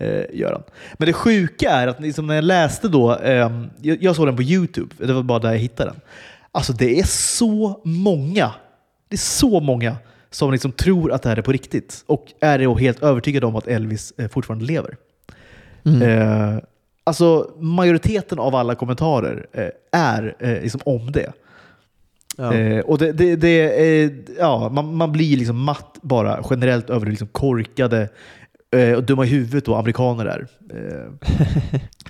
[0.00, 0.62] Eh, gör han.
[0.98, 4.36] Men det sjuka är att liksom när jag läste då, ehm, jag, jag såg den
[4.36, 6.00] på YouTube, det var bara där jag hittade den.
[6.52, 8.52] Alltså det är så många,
[9.08, 9.96] det är så många
[10.30, 13.66] som liksom tror att det här är på riktigt och är helt övertygade om att
[13.66, 14.96] Elvis eh, fortfarande lever.
[16.02, 16.58] Eh,
[17.04, 19.46] alltså majoriteten av alla kommentarer
[19.92, 21.32] är liksom om det.
[22.36, 22.54] Ja.
[22.54, 23.62] Eh, och det, det, det,
[24.02, 28.08] eh, ja, man, man blir liksom matt bara generellt över hur liksom korkade
[28.76, 30.46] eh, och dumma i huvudet då amerikaner är.
[30.74, 31.30] Eh,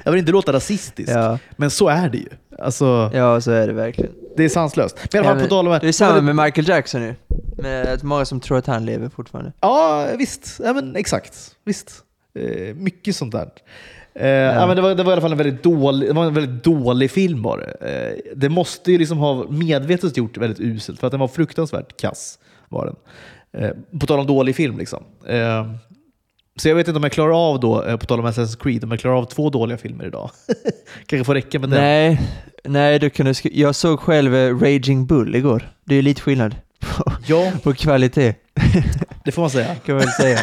[0.04, 1.38] jag vill inte låta rasistisk, Ja.
[1.56, 2.28] men så är det ju.
[2.58, 4.12] Alltså, ja, så är det verkligen.
[4.36, 4.96] Det är sanslöst.
[5.12, 5.78] Men i alla fall på tal om...
[5.80, 7.14] det är samma med Michael Jackson nu.
[7.58, 9.52] Med att många som tror att han lever fortfarande.
[9.60, 10.60] Ja, visst.
[10.64, 11.34] Ja, men exakt.
[11.64, 11.92] Visst.
[12.34, 13.50] Eh, mycket sånt där.
[14.14, 14.66] Eh, ja.
[14.66, 16.64] men det, var, det var i alla fall en väldigt dålig, det var en väldigt
[16.64, 17.88] dålig film var det.
[17.90, 22.00] Eh, det måste ju liksom ha medvetet gjort väldigt uselt, för att den var fruktansvärt
[22.00, 22.38] kass.
[22.68, 22.96] Var den.
[23.64, 25.04] Eh, på tal om dålig film liksom.
[26.56, 28.84] Så jag vet inte om jag klarar av då, eh, på tal om Assassin's Creed,
[28.84, 30.30] om jag klarar av två dåliga filmer idag.
[31.06, 31.80] Kanske får räcka med den.
[31.80, 32.20] Nej,
[32.64, 35.70] nej, du kunde jag såg själv eh, Raging Bull igår.
[35.84, 38.34] Det är lite skillnad på, Ja, på kvalitet,
[39.24, 39.74] det får man säga.
[39.74, 40.38] kan man säga.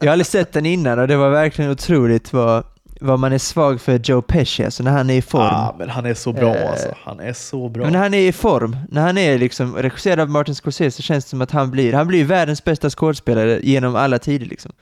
[0.00, 2.64] Jag har aldrig sett den innan och det var verkligen otroligt vad,
[3.00, 5.42] vad man är svag för Joe Pesci, alltså när han är i form.
[5.42, 6.94] Ah, men han är så bra Eh, alltså.
[7.02, 7.82] Han är så bra.
[7.84, 11.02] Men när han är i form, när han är liksom regisserad av Martin Scorsese så
[11.02, 14.72] känns det som att han blir, han blir världens bästa skådespelare genom alla tider liksom.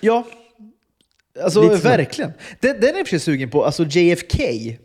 [0.00, 0.26] Ja,
[1.42, 2.32] alltså verkligen.
[2.60, 3.64] Den, den är jag för sig sugen på.
[3.64, 4.38] Alltså JFK,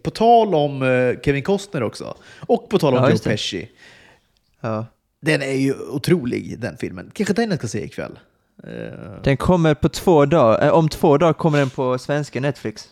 [0.04, 2.18] på tal om eh, Kevin Costner också.
[2.40, 3.18] Och på tal om Ja, Joe.
[3.18, 3.70] Pesci.
[4.62, 4.86] Ja.
[5.22, 7.12] Den är ju otrolig, den filmen.
[7.14, 8.20] Kanske den jag ska se ikväll.
[8.68, 12.88] Uh, Den kommer på två dagar, eh, om två dagar kommer den på svenska Netflix.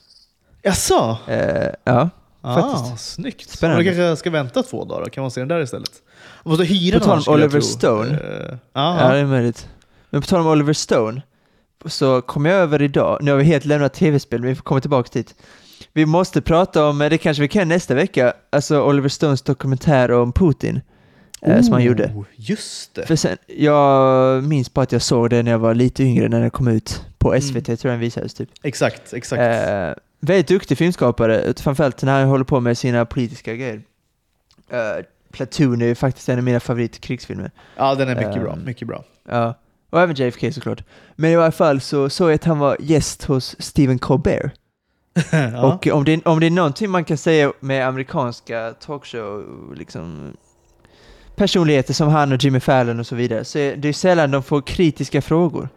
[0.64, 1.18] Jaså?
[1.28, 2.10] Eh, ja,
[2.44, 3.14] Ah, faktiskt.
[3.14, 3.50] snyggt.
[3.50, 3.78] Spännande.
[3.84, 5.92] Man kanske ska vänta två dagar, kan man se den där istället?
[6.44, 7.62] Man måste hyra På tal om Oliver.
[7.62, 8.10] Stone.
[8.10, 9.68] Eh, ja, det är möjligt.
[10.10, 11.22] Men på tal om Oliver Stone,
[11.86, 14.82] så kom jag över idag, nu har vi helt lämnat tv-spel, men vi får komma
[14.82, 15.36] tillbaka dit.
[15.94, 20.12] Vi måste prata om, eh, det kanske vi kan nästa vecka, alltså Oliver Stones dokumentär
[20.12, 20.82] om Putin.
[21.42, 22.12] Eh, som han gjorde.
[22.16, 23.06] Oh, Just det.
[23.06, 26.42] För sen, jag minns bara att jag såg det när jag var lite yngre, när
[26.42, 27.06] den kom ut.
[27.18, 28.50] På SVT tror jag den visades typ.
[28.64, 29.42] Exakt, exakt.
[29.42, 33.82] Eh, väldigt duktig filmskapare, framförallt när han håller på med sina politiska grejer.
[34.70, 37.52] Eh, Platoon är ju faktiskt en av mina favoritkrigsfilmer.
[37.78, 38.56] ja, den är mycket ehm, bra.
[38.56, 39.04] Mycket bra.
[39.30, 40.84] Ja, och även JFK såklart.
[41.16, 44.52] Men i alla fall så såg jag att han var gäst hos Stephen Colbert.
[45.32, 45.62] ja.
[45.74, 49.44] Och om det, om det är någonting man kan säga med amerikanska talkshow,
[49.76, 50.38] liksom
[51.42, 54.62] personligheter som han och Jimmy Fallon och så vidare, så det är sällan de får
[54.62, 55.70] kritiska frågor.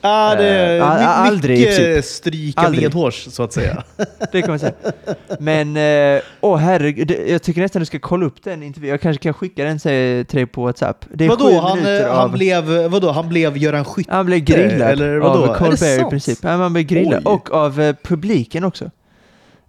[0.00, 2.82] Ja, det är my- aldrig, mycket stryka Aldrig.
[2.82, 3.82] medhårs, så att säga.
[4.32, 4.72] Det kan man säga.
[5.38, 8.90] Men, eh, åh herregud, det- jag tycker nästan du ska kolla upp den intervjun.
[8.90, 11.04] Jag kanske kan skicka den till dig på WhatsApp.
[11.14, 12.16] Det är vadå, sju han, minuter eh, av...
[12.16, 14.12] han, blev, vadå, han blev Göran Skytte?
[14.12, 15.44] Han blev grillad eller vadå?
[15.46, 16.38] Av Colbert i princip.
[16.42, 17.22] Ja, han blev grillad.
[17.24, 17.32] Oj.
[17.32, 18.90] Och av eh, publiken också.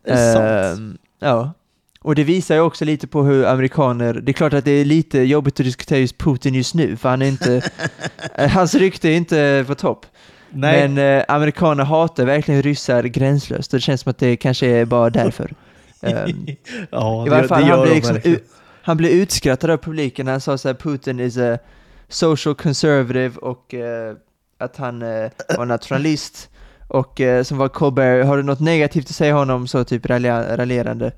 [0.06, 0.80] Är det sant?
[0.80, 1.54] Ehm, ja.
[2.04, 4.86] Och det visar ju också lite på hur amerikaner, det är klart att det är
[4.86, 7.62] lite jobbigt att diskutera just Putin just nu, för han är inte,
[8.50, 10.06] hans rykte är inte på topp.
[10.50, 10.88] Nej.
[10.90, 14.86] Men eh, amerikaner hatar verkligen ryssar gränslöst och det känns som att det kanske är
[14.86, 15.54] bara därför.
[16.02, 16.46] Ehm,
[16.92, 18.40] ja, I varje fall, det han de liksom, u-
[18.82, 21.58] han blev utskrattad av publiken när han sa så här, Putin is a
[22.08, 24.16] social conservative och eh,
[24.60, 26.50] att han eh, var nationalist
[26.88, 30.58] och eh, som var Colbert, har du något negativt att säga honom så typ ralja-
[30.58, 31.12] raljerande.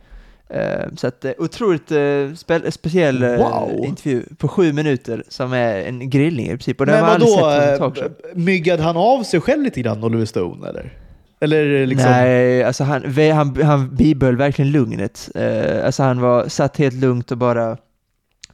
[0.50, 3.86] Eh, så att eh, otroligt eh, spe- speciell Wow.
[3.86, 6.80] intervju på sju minuter som är en grillning i princip.
[6.80, 10.94] Och den Men vadå, myggade han av sig själv lite grann, Oliver Stone, eller?
[11.40, 12.12] Eller liksom...
[12.12, 15.30] Nej, alltså han, han, han bibehöll verkligen lugnet.
[15.36, 17.78] Eh, alltså han var, satt helt lugnt och bara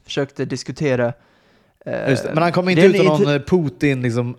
[0.04, 1.06] försökte diskutera.
[1.06, 1.12] eh,
[1.84, 2.30] det.
[2.34, 4.36] Men han kom inte det ut som någon eh, Putin liksom,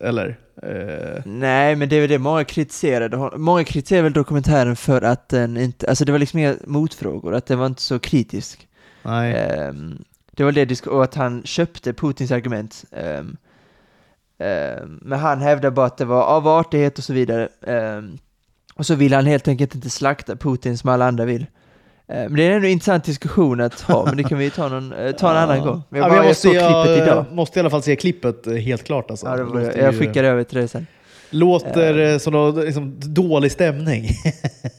[0.00, 0.38] eller?
[0.62, 3.30] Eh, Nej, men det är väl det många kritiserade.
[3.36, 7.46] Många kritiserade väl dokumentären för att den inte, alltså det var liksom inga motfrågor, att
[7.46, 8.68] den var inte så kritisk.
[9.02, 9.34] nej.
[9.34, 12.84] Ehm, det var det, och att han köpte Putins argument.
[12.92, 13.36] Ehm,
[14.38, 17.48] ehm, men han hävdade bara att det var av artighet och så vidare.
[18.74, 21.46] Och så vill han helt enkelt inte slakta Putin som alla andra vill.
[22.12, 24.68] Ehm, Men det är ändå en intressant diskussion att ha, men det kan vi ta,
[24.68, 25.82] någon, eh, ta en annan gång.
[25.88, 27.24] Men Ja, jag, bara, jag, måste, såg klippet jag idag.
[27.32, 29.10] måste i alla fall se klippet eh, helt klart.
[29.10, 29.26] Alltså.
[29.26, 30.86] Ja, det var, jag skickar över till dig sen.
[31.30, 34.08] Låter eh, som någon liksom, dålig stämning.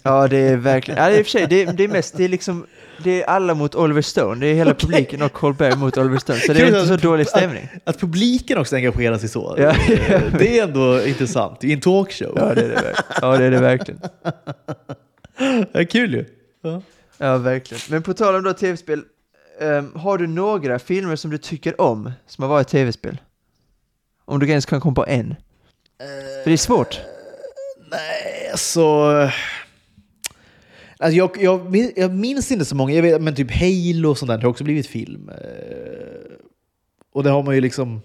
[0.03, 2.17] Ja, det är verkligen, ja, det är i och för sig, det det är mest,
[2.17, 2.65] det är liksom,
[3.03, 4.87] det är alla mot Oliver Stone, det är hela Okej.
[4.89, 7.67] publiken och Colbert mot Oliver Stone, så det är inte så att- dålig stämning.
[7.83, 9.55] Att publiken också engagerar sig så.
[9.57, 9.63] Ja.
[9.63, 11.63] eh, det är ändå intressant.
[11.63, 12.33] I en talkshow.
[12.35, 12.95] Ja, det är det verkligen.
[13.21, 13.99] Ja, det är det verkligen.
[15.73, 16.25] Är kul ju.
[16.63, 16.81] Ja.
[17.21, 17.81] Ja, verkligen.
[17.89, 19.03] Men på tal om då tv-spel,
[19.59, 23.21] ehm, har du några filmer som du tycker om som har varit tv-spel?
[24.25, 25.35] Om du ens kan komma på en.
[26.43, 26.99] För det är svårt.
[27.91, 28.81] Nej, alltså...
[30.97, 34.17] Alltså jag, jag, min- jag minns inte så många, jag vet, men typ Halo och
[34.17, 35.29] sånt där har också blivit film.
[35.29, 36.31] Eh,
[37.13, 38.01] Och det har man ju liksom...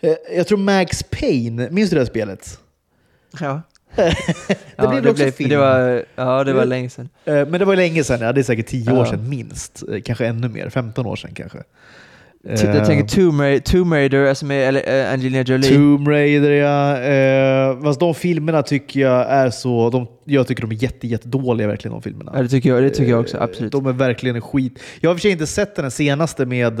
[0.00, 2.60] eh, Jag tror Max Payne, minns du det här spelet?
[3.40, 3.62] Ja.
[4.76, 5.50] Det blev också film.
[5.50, 6.68] Det var, ja, det var Mm.
[6.68, 7.08] länge sedan.
[7.24, 9.06] Eh, Men det var länge sedan, ja, det är säkert 10 år Ja.
[9.06, 9.82] sedan minst.
[9.92, 11.58] Eh, Kanske ännu mer, 15 år sedan kanske.
[12.48, 15.74] Jag Eh, tänker Tomb Raider, Tomb Raider eller, eh, Angelina Jolie.
[15.74, 16.98] Tomb Raider ja.
[17.00, 19.90] Eh, fast de filmerna tycker jag är så...
[19.90, 22.32] De, jag tycker de är jätte, jättedåliga verkligen de filmerna.
[22.34, 23.72] Ja, det tycker jag, det tycker jag också, Eh, absolut.
[23.72, 24.78] De är verkligen en skit.
[25.00, 26.80] Jag har i och för sig inte sett den senaste med...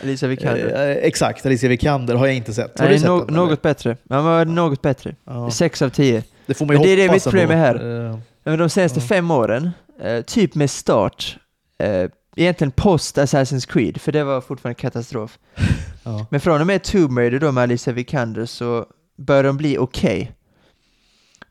[0.00, 0.90] Eh, Alicia Vikander.
[0.90, 2.78] eh, exakt, Alicia Vikander har jag inte sett.
[2.78, 3.28] Har Nej, du sett no, den?
[3.28, 3.38] eller?
[3.38, 3.96] något bättre.
[4.08, 5.14] Ja, men något bättre.
[5.24, 5.50] Ja.
[5.50, 6.22] Sex av tio.
[6.46, 8.06] Det får man ju Men det är det mitt problem är här.
[8.10, 9.06] Eh, Men de senaste Ja.
[9.06, 9.70] fem åren,
[10.00, 11.38] eh, typ med start,
[11.78, 15.38] eh, egentligen post Assassin's Creed, för det var fortfarande katastrof.
[16.04, 16.26] ja.
[16.30, 18.86] Men från och med Tomb Raider då med Alicia Vikander så
[19.16, 20.32] börjar de bli okej.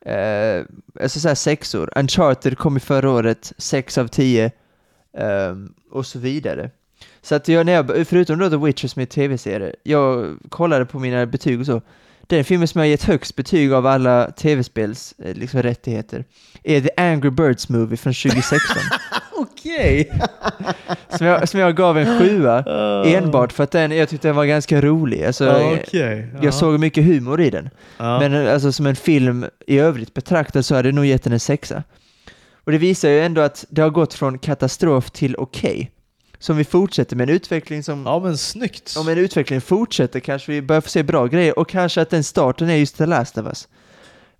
[0.05, 0.63] Eh,
[1.01, 1.89] alltså såhär sexor.
[1.95, 4.51] Uncharted kom i förra året, sex av tio.
[5.17, 6.69] ehm, och så vidare.
[7.23, 10.99] Så att jag, när jag, förutom då The Witcher som är tv-serie, jag kollade på
[10.99, 11.81] mina betyg och så.
[12.27, 16.25] Den filmen som jag gett högst betyg av alla tv-spels eh, liksom, rättigheter
[16.63, 18.77] är The Angry Birds Movie från 2016.
[19.35, 20.11] Okej!
[21.17, 22.63] som, jag, som jag gav en sjua,
[23.05, 25.23] enbart för att den, jag tyckte den var ganska rolig.
[25.23, 26.29] Alltså, Okej.
[26.33, 26.39] ja.
[26.43, 27.69] jag såg mycket humor i den.
[27.97, 28.19] Ja.
[28.19, 31.39] Men alltså som en film i övrigt betraktad så hade jag nog gett den en
[31.39, 31.83] sexa.
[32.65, 35.91] Och det visar ju ändå att det har gått från katastrof till okej.
[35.92, 35.92] Så
[36.51, 38.05] om vi fortsätter med en utveckling som...
[38.05, 38.95] ja, men snyggt.
[38.97, 42.23] Om en utveckling fortsätter kanske vi börjar få se bra grejer och kanske att den
[42.23, 43.67] starten är just The Last of Us.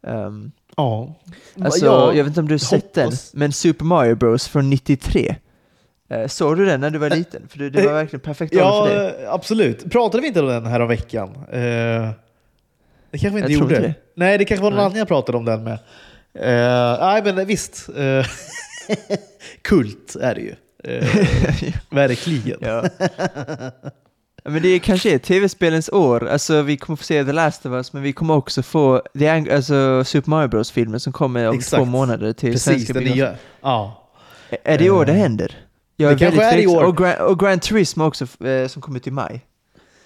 [0.02, 1.16] Um, Ja.
[1.62, 3.34] alltså, Ja, jag vet inte om du har sett den, hoppas.
[3.34, 5.36] men Super Mario Bros från 93.
[6.14, 7.48] Uh, såg du den när du var liten?
[7.50, 9.26] För det, var verkligen perfekt Ja, för dig.
[9.28, 9.92] absolut.
[9.92, 11.30] Pratade vi inte om den här om veckan?
[11.52, 11.62] Eh,
[13.12, 13.76] det kanske vi inte Jag gjorde.
[13.76, 13.94] inte det.
[14.16, 14.86] Nej, det kanske var någon Nej.
[14.86, 15.74] annan jag pratade om den med.
[16.40, 17.90] Eh, nej, men visst.
[17.90, 18.26] Eh,
[19.62, 20.56] kult är det ju.
[20.84, 21.08] Eh,
[21.90, 22.58] verkligen.
[22.62, 22.84] Ja.
[24.46, 27.94] Men det kanske är tv-spelens år, alltså vi kommer få se The Last of Us,
[27.94, 31.80] men vi kommer också få The Ang- alltså Super Mario Bros-filmen som kommer om Exakt.
[31.82, 33.36] två månader till Precis, svenska den nya.
[33.62, 34.10] Ja.
[34.64, 35.58] Är det i år det Eh, händer?
[35.96, 36.84] Jag det kanske väldigt är i år.
[36.84, 39.42] Och, Gran- och Gran Turismo också, eh, som kommer i maj.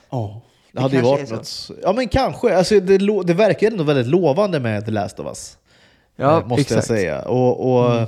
[0.10, 0.42] Ja.
[0.72, 1.72] Det Det hade ju kanske varit är något.
[1.84, 2.58] Ja, men kanske.
[2.58, 5.58] Alltså, det, det verkar ändå väldigt lovande med The Last of Us.
[6.16, 6.76] Ja, eh, måste exakt.
[6.90, 7.22] jag säga.
[7.22, 8.08] Och, och Mm.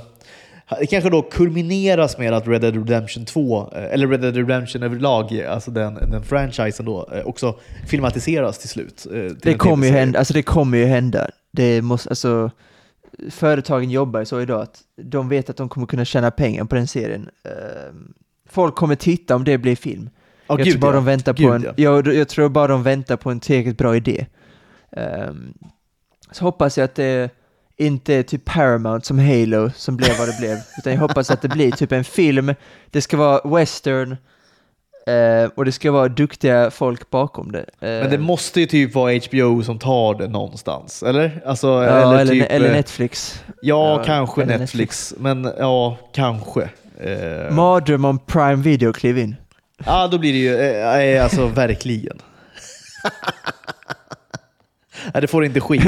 [0.78, 4.82] Det kanske då kulmineras med att Red Dead Redemption 2, eh, eller Red Dead Redemption
[4.82, 9.06] överlag, alltså den, den franchisen då, eh, också filmatiseras till slut.
[9.06, 11.30] eh, till Det kommer ju hända, alltså det kommer ju hända.
[11.52, 12.50] Det måste, alltså,
[13.30, 16.74] företagen jobbar ju så idag att de vet att de kommer kunna tjäna pengar på
[16.74, 17.30] den serien.
[17.44, 18.12] Ehm,
[18.48, 20.10] folk kommer titta om det blir film.
[20.46, 20.96] Ja, jag gud, tror bara ja.
[20.96, 21.72] de väntar på en, ja.
[21.76, 24.26] jag, jag tror bara de väntar på en tillräckligt bra idé.
[24.92, 25.54] Ehm,
[26.30, 27.30] så hoppas jag att det
[27.80, 31.48] inte typ Paramount som Halo som blev vad det blev, utan jag hoppas att det
[31.48, 32.54] blir typ en film,
[32.90, 34.16] det ska vara western
[35.06, 37.64] eh, och det ska vara duktiga folk bakom det.
[37.80, 41.42] Men det Ehm, måste ju typ vara HBO som tar det någonstans, eller?
[41.46, 43.42] Alltså, ja, eller, eller, typ, eller eh, Netflix.
[43.46, 45.14] Ja, Ja, kanske eller Netflix.
[45.18, 46.62] Men ja, kanske.
[47.00, 49.36] Eh, Mardröm om Prime Video klev in.
[49.86, 52.18] ja, då blir det ju, eh, eh, alltså verkligen.
[55.14, 55.78] Nej, det får inte ske.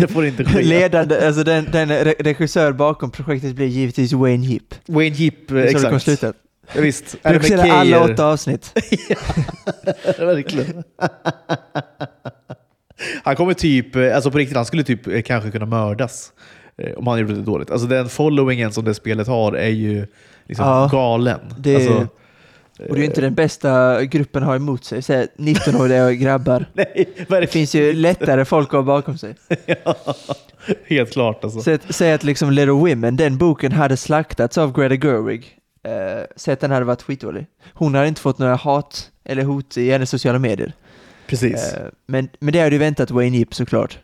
[0.00, 0.62] Det får inte ske.
[0.62, 4.62] Ledande, alltså den, den re- regissör bakom projektet blir givetvis Wayne Heap.
[4.86, 6.04] Wayne Heap, Det är så det kommer exakt.
[6.04, 6.32] sluta.
[6.74, 7.16] Ja, visst.
[7.22, 8.72] Regisserar alla åtta avsnitt.
[10.18, 10.82] Verkligen.
[13.24, 16.32] Han kommer typ, alltså på riktigt, han skulle typ eh, kanske kunna mördas.
[16.82, 17.70] eh, Om han gjorde det dåligt.
[17.70, 20.06] Alltså den followingen som det spelet har är ju
[20.48, 21.40] liksom Ja, galen.
[21.58, 22.06] det- Alltså,
[22.88, 25.02] Och det är inte den bästa gruppen har emot sig.
[25.02, 26.64] Så här, 19-åriga grabbar.
[26.72, 29.34] nej, Det finns ju lättare folk att ha bakom sig.
[29.84, 29.94] Ja,
[30.86, 31.60] helt klart alltså.
[31.60, 35.56] Säg att, säg att liksom Little Women, den boken hade slaktats av Greta Gerwig.
[35.88, 37.46] Uh, säg att den hade varit skitdålig.
[37.74, 40.72] Hon hade inte fått några hat eller hot i hennes sociala medier.
[41.26, 41.72] Precis.
[41.74, 43.98] Eh, men, men det hade ju väntat Wayne Yip såklart.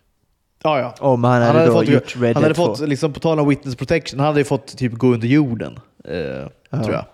[0.63, 0.95] ja, ja.
[1.01, 2.77] Om han hade, Han hade då fått- gjort Red Han hade Dead 2.
[2.77, 5.79] fått, liksom, på tal om witness protection, han hade ju fått typ gå under jorden.
[6.05, 7.05] Eh, Tror jag.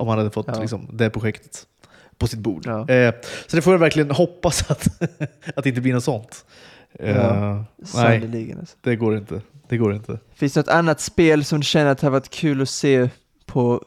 [0.00, 0.60] Om han hade fått Ja.
[0.60, 1.66] liksom, det projektet
[2.18, 2.62] på sitt bord.
[2.66, 2.88] Ja.
[2.88, 3.14] Eh,
[3.46, 5.02] så det får jag verkligen hoppas att,
[5.56, 6.44] att det inte blir något sånt.
[6.98, 7.64] Eh, Ja.
[7.94, 8.76] nej, alltså.
[8.80, 9.40] det går inte.
[9.68, 10.18] Det går inte.
[10.34, 13.08] Finns det något annat spel som du känner att det har varit kul att se
[13.46, 13.84] på?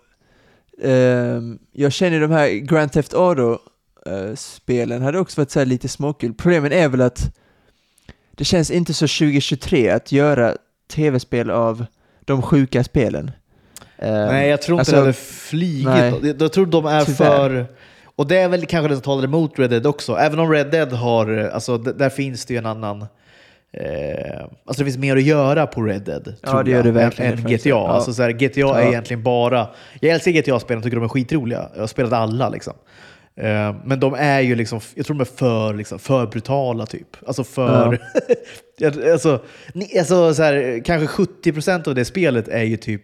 [0.83, 6.33] Ehm, jag känner de här Grand Theft Auto-spelen hade också varit så lite småkul.
[6.33, 7.35] Problemet är väl att
[8.31, 10.57] det känns inte så 2023 att göra
[10.93, 11.85] tv-spel av
[12.21, 13.31] de sjuka spelen.
[14.03, 15.85] Ehm, nej, jag tror inte alltså, det hade flygit.
[15.85, 16.13] nej.
[16.23, 17.15] Jag, jag tror de är Tyvärr.
[17.49, 17.65] för...
[18.15, 20.15] Och det är väl kanske det som talar emot Red Dead också.
[20.15, 21.49] Även om Red Dead har...
[21.53, 23.01] Alltså, d- där finns det ju en annan...
[23.77, 26.35] Eh, alltså det finns mer att göra på Red Dead.
[26.41, 27.43] Ja, tror det gör jag, det verkligen, Än.
[27.43, 27.69] GTA.
[27.69, 27.87] Ja.
[27.87, 28.87] Alltså, så här, GTA är Ja.
[28.89, 29.67] egentligen bara...
[29.99, 31.69] Jag älskar GTA-spelen tycker de är skitroliga.
[31.73, 32.73] Jag har spelat alla liksom.
[33.35, 37.07] Eh, men de är ju liksom, jag tror de är för, liksom, för brutala typ.
[37.27, 37.99] Alltså för...
[38.77, 38.91] Ja.
[39.13, 39.39] alltså,
[39.73, 43.03] ni- alltså, så här, kanske 70% av det spelet är ju typ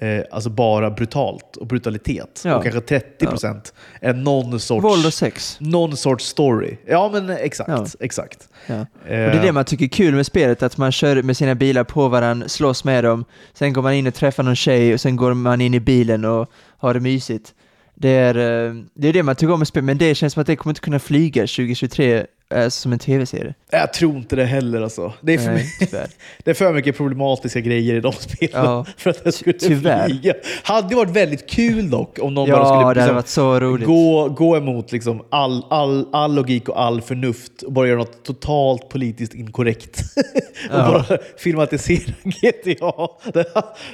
[0.00, 2.42] eh, alltså bara brutalt och brutalitet.
[2.44, 2.56] Ja.
[2.56, 5.56] Och kanske 30% är någon sorts, Våld och sex.
[5.60, 6.76] någon sorts story.
[6.86, 7.70] Ja men exakt.
[7.70, 7.86] Ja.
[8.00, 8.48] exakt.
[8.66, 8.86] Ja.
[9.02, 11.36] Och Eh, det är det man tycker är kul med spelet, att man kör med
[11.36, 14.94] sina bilar på varandra, slåss med dem, sen går man in och träffar någon tjej
[14.94, 17.54] och sen går man in i bilen och har det mysigt.
[17.94, 20.40] Det är eh, det, är det man tycker om med spel, men det känns som
[20.40, 22.24] att det kommer inte kunna flyga 2023 eh,
[22.68, 23.54] som en tv-serie.
[23.70, 25.12] Jag tror inte det heller alltså.
[25.20, 26.06] Det är, för, Nej, tyvärr.
[26.44, 30.08] det är för mycket problematiska grejer i de spelen Ja, för att det skulle tyvärr.
[30.08, 30.34] flyga.
[30.62, 34.56] Hade varit väldigt kul dock om någon bara Ja, skulle det hade liksom, gå, gå
[34.56, 39.34] emot liksom all, all, all logik och all förnuft och bara göra något totalt politiskt
[39.34, 40.00] inkorrekt.
[40.70, 41.04] och Ja.
[41.08, 42.92] bara filmatisera GTA.
[43.32, 43.44] Det,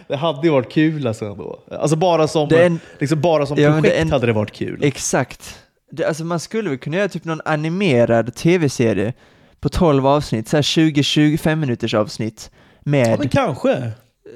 [0.09, 1.61] det hade ju varit kul alltså ändå.
[1.71, 4.81] Alltså bara som, en- liksom bara som projekt en- hade det varit kul.
[4.83, 5.59] Exakt.
[5.91, 9.13] Det, alltså man skulle väl kunna göra typ någon animerad tv-serie
[9.61, 13.91] på 12 avsnitt, så här 20-25 minuters avsnitt med Ja men kanske.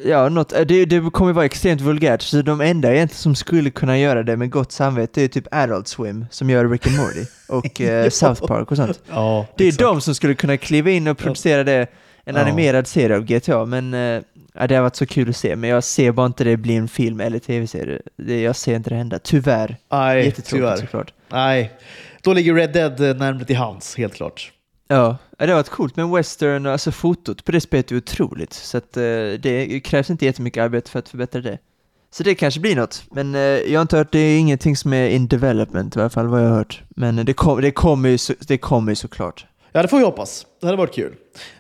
[0.05, 3.71] Ja, något, eh, det, det kommer vara extremt vulgärt, så de enda egentligen som skulle
[3.71, 7.25] kunna göra det med gott samvete är typ Adult Swim, som gör Rick and Morty,
[7.49, 9.01] och eh, South Park och sånt.
[9.11, 9.83] Ja, Det är exakt.
[9.83, 11.87] de som skulle kunna kliva in och producera det,
[12.25, 12.41] en Ja.
[12.43, 14.23] animerad serie av GTA, men eh,
[14.55, 16.77] ja, det har varit så kul att se, men jag ser bara inte det bli
[16.77, 18.01] en film eller tv-serie.
[18.45, 19.77] Jag ser inte det hända, tyvärr.
[19.93, 20.77] Nej, Jättetråkigt tyvärr.
[20.77, 21.13] såklart.
[21.29, 21.73] Nej.
[22.23, 24.53] Då ligger Red Dead eh, närmare till hands, helt klart.
[24.89, 28.79] Ja, det har varit coolt, men western, alltså fotot på det spelet är otroligt, så
[28.79, 29.03] att eh,
[29.41, 31.59] det krävs inte jättemycket arbete för att förbättra det.
[32.13, 34.93] Så det kanske blir något, men eh, jag har inte hört, det är ingenting som
[34.93, 36.83] är in development i alla fall vad jag har hört.
[36.89, 39.47] Men det, kom, det kommer ju så, det kommer ju såklart.
[39.73, 40.47] Ja, det får vi hoppas.
[40.61, 41.15] Det hade varit kul.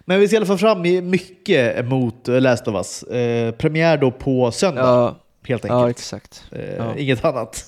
[0.04, 3.02] Men vi ser i alla fall fram mycket mot Last of Us.
[3.02, 5.16] Eh, premiär då på söndag, Ja,
[5.48, 5.98] helt ja enkelt.
[5.98, 6.44] exakt.
[6.52, 6.96] eh, ja.
[6.96, 7.64] Inget annat.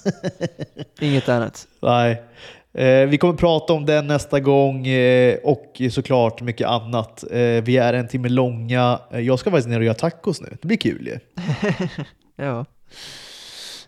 [1.01, 1.67] Inget annat.
[1.83, 2.23] Nej.
[2.75, 7.25] Eh, vi kommer prata om den nästa gång eh, och såklart mycket annat.
[7.31, 9.01] Eh, vi är en timme långa.
[9.13, 10.57] Eh, jag ska faktiskt ner och göra tacos nu.
[10.63, 11.19] Det blir kul ju.
[12.37, 12.65] Ja.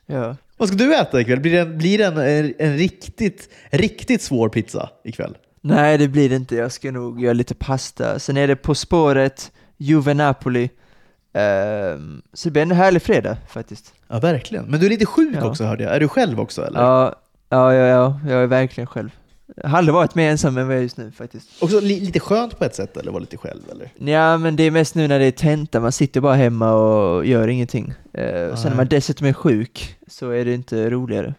[0.07, 0.37] Ja.
[0.57, 1.41] Vad ska du äta ikväll?
[1.41, 5.37] Blir det en, blir det en, en, en riktigt, riktigt svår pizza ikväll?
[5.67, 6.57] Nej, det blir det inte.
[6.57, 8.19] Jag ska nog göra lite pasta.
[8.19, 10.71] Sen är det På spåret, Juve Napoli.
[11.33, 13.93] Ehm, så det blir en härlig fredag faktiskt.
[14.09, 14.65] Ja, verkligen.
[14.65, 15.49] Men du är lite sjuk Ja.
[15.49, 15.95] också hörde jag.
[15.97, 16.81] Är du själv också eller?
[16.81, 17.15] Ja,
[17.49, 19.11] ja, ja, ja, jag är verkligen själv.
[19.57, 21.49] Jag har aldrig varit mer ensam än vad jag är just nu faktiskt.
[21.63, 24.13] Också li, lite skönt på ett sätt eller vara lite själv eller?
[24.13, 27.27] Ja, men det är mest nu när det är tenta, man sitter bara hemma och
[27.27, 27.87] gör ingenting.
[28.19, 31.35] Uh, sen när man dessutom är sjuk så är det inte roligare.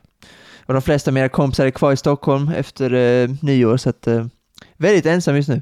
[0.65, 4.07] Och de flesta av mina kompisar är kvar i Stockholm efter eh, nyår, så att
[4.07, 4.25] uh,
[4.77, 5.61] väldigt ensam just nu.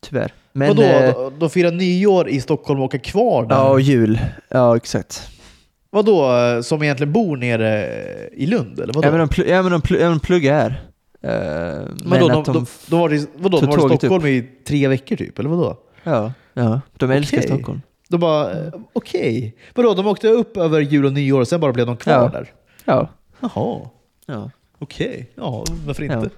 [0.00, 0.32] Tyvärr.
[0.52, 0.82] Men, Vadå?
[0.82, 3.56] eh, då firar nyår i Stockholm och åker kvar där?
[3.56, 4.18] Ja, och jul.
[4.48, 5.28] Ja, exakt.
[5.90, 6.36] Vadå?
[6.36, 7.88] eh, Som egentligen bor nere
[8.32, 9.08] i Lund eller vadå?
[9.08, 10.82] Ja, men de, pl- ja, men de, pl- ja, de pluggar här.
[11.24, 13.60] Uh, men då, de, de, de var i, vadå?
[13.60, 15.76] De var i Stockholm i tre veckor typ, eller vadå?
[16.02, 17.48] Ja, ja, de älskar Okej.
[17.48, 17.82] Stockholm.
[18.08, 19.56] De bara, eh, okej.
[19.74, 19.94] Vadå?
[19.94, 22.28] De åkte upp över jul och nyår och sen bara blev de kvar Ja.
[22.28, 22.50] där?
[22.84, 23.08] Ja.
[23.40, 23.88] Jaha,
[24.26, 24.50] ja.
[24.78, 25.30] okej.
[25.34, 26.14] Ja, varför Ja.
[26.14, 26.30] inte?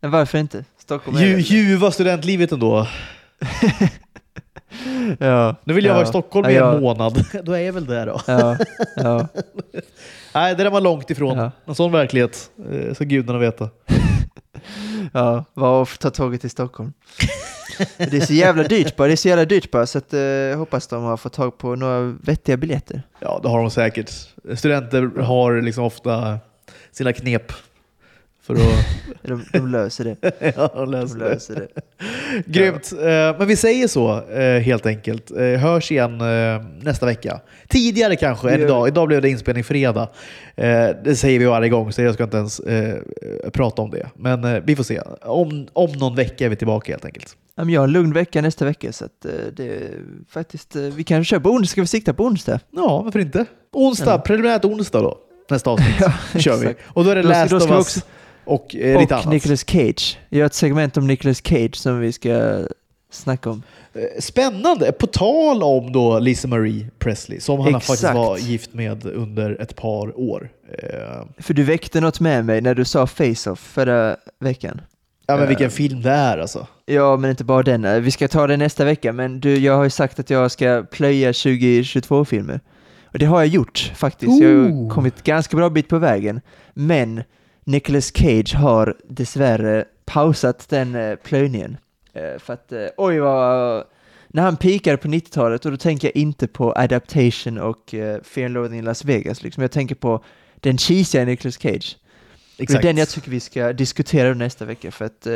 [0.00, 0.64] Men varför inte?
[0.78, 2.86] Stockholm är Ju, väl- ljuva studentlivet ändå.
[5.18, 5.54] ja.
[5.64, 5.94] Nu vill jag ja.
[5.96, 7.24] vara i Stockholm ja, i en jag- månad.
[7.44, 8.20] Då är jag väl där då.
[8.26, 8.56] Ja,
[8.96, 9.28] ja,
[10.34, 11.38] Nej, det där var långt ifrån.
[11.38, 11.50] Ja.
[11.66, 13.68] En sån verklighet eh, ska gudarna veta.
[15.12, 15.44] ja.
[15.54, 16.92] Var och ta tåget till Stockholm.
[17.96, 20.20] Det är så jävla dyrt bara, det är så jävla dyrt bara så att eh,
[20.20, 23.02] jag hoppas de har fått tag på några vettiga biljetter.
[23.20, 24.10] Ja, det har de säkert.
[24.56, 26.38] Studenter har liksom ofta
[26.96, 27.52] sina knep
[28.42, 28.60] för att
[29.22, 30.16] De, de löser det.
[30.56, 31.24] ja, De lösa det.
[31.28, 31.82] löser det.
[32.46, 32.92] Grymt.
[32.92, 35.30] Eh, Men vi säger så eh, helt enkelt.
[35.30, 36.18] Eh, Hörs igen
[36.82, 37.40] nästa vecka.
[37.68, 38.88] Tidigare kanske än idag.
[38.88, 40.08] Idag blev det inspelning fredag.
[41.04, 42.60] Det säger vi varje gång så jag ska inte ens
[43.52, 44.06] prata om det.
[44.16, 45.00] Men vi får se.
[45.22, 47.36] Om, om någon vecka är vi tillbaka helt enkelt.
[47.56, 49.04] Jag har en lugn vecka nästa vecka så
[49.52, 49.80] det
[50.30, 52.60] faktiskt, vi kan köra på onsdag, ska vi sikta på onsdag?
[52.70, 53.44] Ja, varför inte?
[53.72, 54.18] Onsdag, Ja.
[54.18, 55.18] preliminärt onsdag då.
[55.50, 55.94] Nästa avsnitt
[56.34, 56.74] Ja, kör vi.
[56.86, 58.04] Och då är det Då Last då of Us
[58.44, 59.32] och eh, lite och annat.
[59.32, 60.18] Nicolas Cage.
[60.28, 62.64] Jag har ett segment om Nicolas Cage som vi ska
[63.10, 63.62] snacka om.
[63.94, 64.92] Eh, Spännande!
[64.92, 67.86] På tal om då Lisa Marie Presley, som han Exakt.
[67.86, 70.48] faktiskt var gift med under ett par år.
[70.82, 74.80] Eh, För du väckte något med mig när du sa Face-Off förra veckan.
[75.26, 75.48] Ja men Eh.
[75.48, 76.66] vilken film det är alltså.
[76.86, 78.02] Ja, men inte bara den.
[78.02, 80.84] Vi ska ta det nästa vecka, men du, jag har ju sagt att jag ska
[80.90, 82.60] plöja 2022-filmer.
[83.18, 84.42] Det har jag gjort faktiskt.
[84.42, 86.40] Jag har kommit ganska bra bit på vägen.
[86.74, 87.22] Men
[87.64, 91.76] Nicolas Cage har dessvärre pausat den eh, plöjningen.
[92.12, 93.84] Eh, för att, eh, oj vad...
[94.28, 98.54] När han pikade på 90-talet, och då tänker jag inte på Adaptation och Fear and
[98.54, 99.62] Loathing in Las Vegas, liksom.
[99.62, 100.24] jag tänker på
[100.60, 101.96] den cheesiga Nicolas Cage.
[102.58, 105.26] Det är den jag tycker vi ska diskutera nästa vecka, för att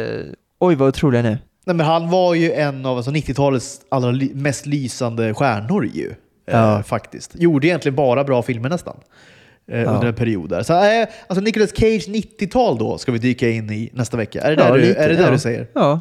[0.59, 1.39] oj vad otrolig han är.
[1.65, 6.15] Nej, men han var ju en av alltså, 90-talets allra mest lysande stjärnor ju.
[6.47, 6.83] Eh, Ja.
[6.83, 7.31] faktiskt.
[7.35, 8.97] Gjorde egentligen bara bra filmer nästan.
[9.71, 9.91] Eh, Ja.
[9.91, 10.63] Under en period där.
[10.63, 14.41] Så, eh, alltså Nicolas Cage 90-tal då ska vi dyka in i nästa vecka.
[14.41, 15.31] Är det Ja, där, du, är det där ja.
[15.31, 15.67] du säger?
[15.75, 16.01] Ja.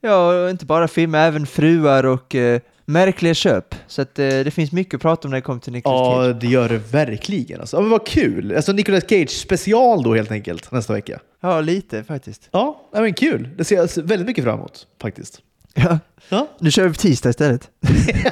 [0.00, 3.74] ja, inte bara filmer, även fruar och eh, märkliga köp.
[3.86, 6.22] Så att, eh, det finns mycket att prata om när det kommer till Nicolas Ja,
[6.24, 6.36] Cage.
[6.40, 7.60] det gör det verkligen.
[7.60, 7.76] Alltså.
[7.76, 8.56] Ja, men vad kul!
[8.56, 11.20] Alltså Nicolas Cage special då helt enkelt nästa vecka.
[11.40, 12.48] Ja, lite faktiskt.
[12.52, 13.48] Ja, ja, men kul.
[13.58, 15.40] Det ser jag väldigt mycket fram emot faktiskt.
[15.82, 15.98] Ja.
[16.28, 17.68] Ja, Nu kör vi på tisdag istället.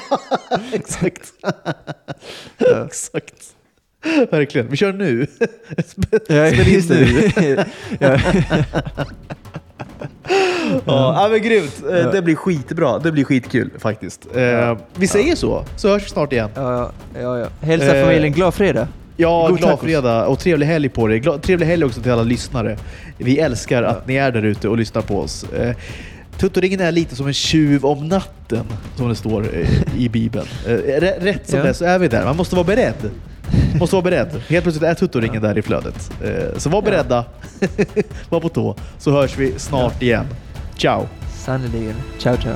[0.73, 1.33] exakt.
[2.59, 2.85] Ja.
[2.87, 3.35] exakt.
[4.31, 4.69] Verkligen.
[4.69, 5.27] Vi kör nu.
[6.29, 7.31] Ja, Spela in nu.
[7.37, 7.67] det.
[8.01, 8.19] ja.
[10.87, 11.83] Ja, ja, men grymt.
[11.91, 12.11] Eh, Ja.
[12.11, 12.99] Det blir skitbra.
[12.99, 14.27] Det blir skitkul faktiskt.
[14.35, 14.79] Eh, Ja.
[14.95, 16.51] Vi säger så, så hörs vi snart igen.
[16.55, 17.47] Ja, ja, ja.
[17.61, 18.89] Hälsa Eh, familjen glad fredag.
[19.17, 19.85] Ja, God glad tacos.
[19.85, 21.23] fredag och trevlig helg på dig.
[21.43, 22.79] Trevlig helg också till alla lyssnare.
[23.19, 25.47] Vi älskar att ni är där ute och lyssnar på oss.
[26.39, 28.65] Tuttoringen är lite som en tjuv om natten,
[28.97, 29.47] som det står
[29.97, 30.47] i Bibeln.
[30.67, 31.65] Eh, rä- Rätt som Ja.
[31.65, 32.25] det så är vi där.
[32.25, 33.11] Man måste vara beredd.
[33.81, 34.29] Måste vara beredd.
[34.49, 36.11] Helt plötsligt är Tuttoringen där i flödet.
[36.25, 37.25] Eh, Så var beredda.
[38.29, 38.77] var på tå.
[38.99, 40.27] Så hörs vi snart igen.
[40.77, 41.07] Ciao!
[41.45, 41.95] Sannerligen.
[42.19, 42.55] Ciao, ciao.